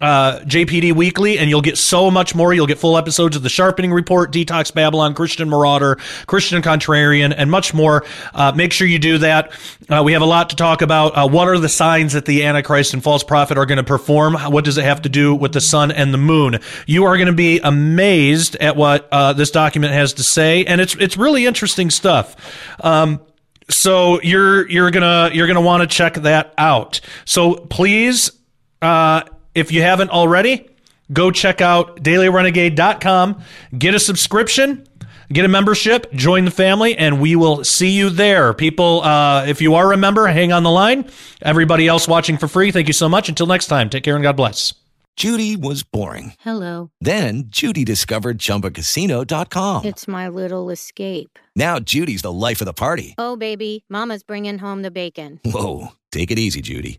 uh, 0.00 0.40
JPD 0.40 0.92
Weekly, 0.92 1.38
and 1.38 1.48
you'll 1.48 1.62
get 1.62 1.78
so 1.78 2.10
much 2.10 2.34
more. 2.34 2.52
You'll 2.52 2.66
get 2.66 2.78
full 2.78 2.98
episodes 2.98 3.36
of 3.36 3.42
The 3.42 3.48
Sharpening 3.48 3.92
Report, 3.92 4.32
Detox 4.32 4.72
Babylon, 4.72 5.14
Christian 5.14 5.48
Marauder, 5.48 5.96
Christian 6.26 6.60
Contrarian, 6.62 7.32
and 7.36 7.50
much 7.50 7.72
more. 7.72 8.04
Uh, 8.34 8.52
make 8.54 8.72
sure 8.72 8.86
you 8.86 8.98
do 8.98 9.18
that. 9.18 9.52
Uh, 9.88 10.02
we 10.04 10.12
have 10.12 10.22
a 10.22 10.26
lot 10.26 10.50
to 10.50 10.56
talk 10.56 10.82
about. 10.82 11.16
Uh, 11.16 11.28
what 11.28 11.48
are 11.48 11.58
the 11.58 11.68
signs 11.68 12.12
that 12.12 12.26
the 12.26 12.44
Antichrist 12.44 12.94
and 12.94 13.02
false 13.02 13.22
prophet 13.22 13.56
are 13.56 13.66
going 13.66 13.78
to 13.78 13.84
perform? 13.84 14.34
What 14.34 14.64
does 14.64 14.78
it 14.78 14.84
have 14.84 15.02
to 15.02 15.08
do 15.08 15.34
with 15.34 15.52
the 15.52 15.60
sun 15.60 15.90
and 15.90 16.12
the 16.12 16.18
moon? 16.18 16.58
You 16.86 17.04
are 17.04 17.16
going 17.16 17.26
to 17.28 17.32
be 17.32 17.60
amazed 17.60 18.56
at 18.56 18.76
what 18.76 19.08
uh, 19.12 19.32
this 19.32 19.50
document 19.50 19.92
has 19.92 20.14
to 20.14 20.22
say, 20.22 20.64
and 20.64 20.80
it's 20.80 20.94
it's 20.96 21.16
really 21.16 21.46
interesting 21.46 21.90
stuff. 21.90 22.36
Um, 22.82 23.20
so 23.70 24.20
you're 24.22 24.68
you're 24.68 24.90
gonna 24.90 25.30
you're 25.32 25.46
gonna 25.46 25.60
want 25.60 25.82
to 25.82 25.86
check 25.86 26.14
that 26.14 26.52
out. 26.58 27.00
So 27.24 27.54
please 27.54 28.30
uh, 28.82 29.22
if 29.54 29.72
you 29.72 29.82
haven't 29.82 30.10
already, 30.10 30.68
go 31.12 31.30
check 31.30 31.60
out 31.60 32.02
dailyrenegade.com, 32.02 33.42
get 33.78 33.94
a 33.94 34.00
subscription, 34.00 34.86
get 35.32 35.44
a 35.44 35.48
membership, 35.48 36.12
join 36.12 36.44
the 36.44 36.50
family, 36.50 36.96
and 36.96 37.20
we 37.20 37.36
will 37.36 37.64
see 37.64 37.90
you 37.90 38.10
there. 38.10 38.52
People, 38.54 39.02
uh, 39.02 39.44
if 39.46 39.60
you 39.60 39.74
are 39.74 39.92
a 39.92 39.96
member, 39.96 40.26
hang 40.26 40.52
on 40.52 40.62
the 40.62 40.70
line. 40.70 41.08
Everybody 41.42 41.88
else 41.88 42.08
watching 42.08 42.38
for 42.38 42.48
free, 42.48 42.70
thank 42.70 42.86
you 42.86 42.92
so 42.92 43.08
much. 43.08 43.28
Until 43.28 43.46
next 43.46 43.66
time, 43.66 43.90
take 43.90 44.04
care 44.04 44.14
and 44.16 44.22
God 44.22 44.36
bless. 44.36 44.74
Judy 45.16 45.54
was 45.54 45.84
boring. 45.84 46.34
Hello. 46.40 46.90
Then 47.00 47.44
Judy 47.46 47.84
discovered 47.84 48.38
chumbacasino.com. 48.38 49.84
It's 49.84 50.08
my 50.08 50.28
little 50.28 50.70
escape. 50.70 51.38
Now 51.54 51.78
Judy's 51.78 52.22
the 52.22 52.32
life 52.32 52.60
of 52.60 52.64
the 52.64 52.72
party. 52.72 53.14
Oh, 53.16 53.36
baby, 53.36 53.84
Mama's 53.88 54.24
bringing 54.24 54.58
home 54.58 54.82
the 54.82 54.90
bacon. 54.90 55.38
Whoa. 55.44 55.92
Take 56.10 56.32
it 56.32 56.38
easy, 56.40 56.60
Judy. 56.60 56.98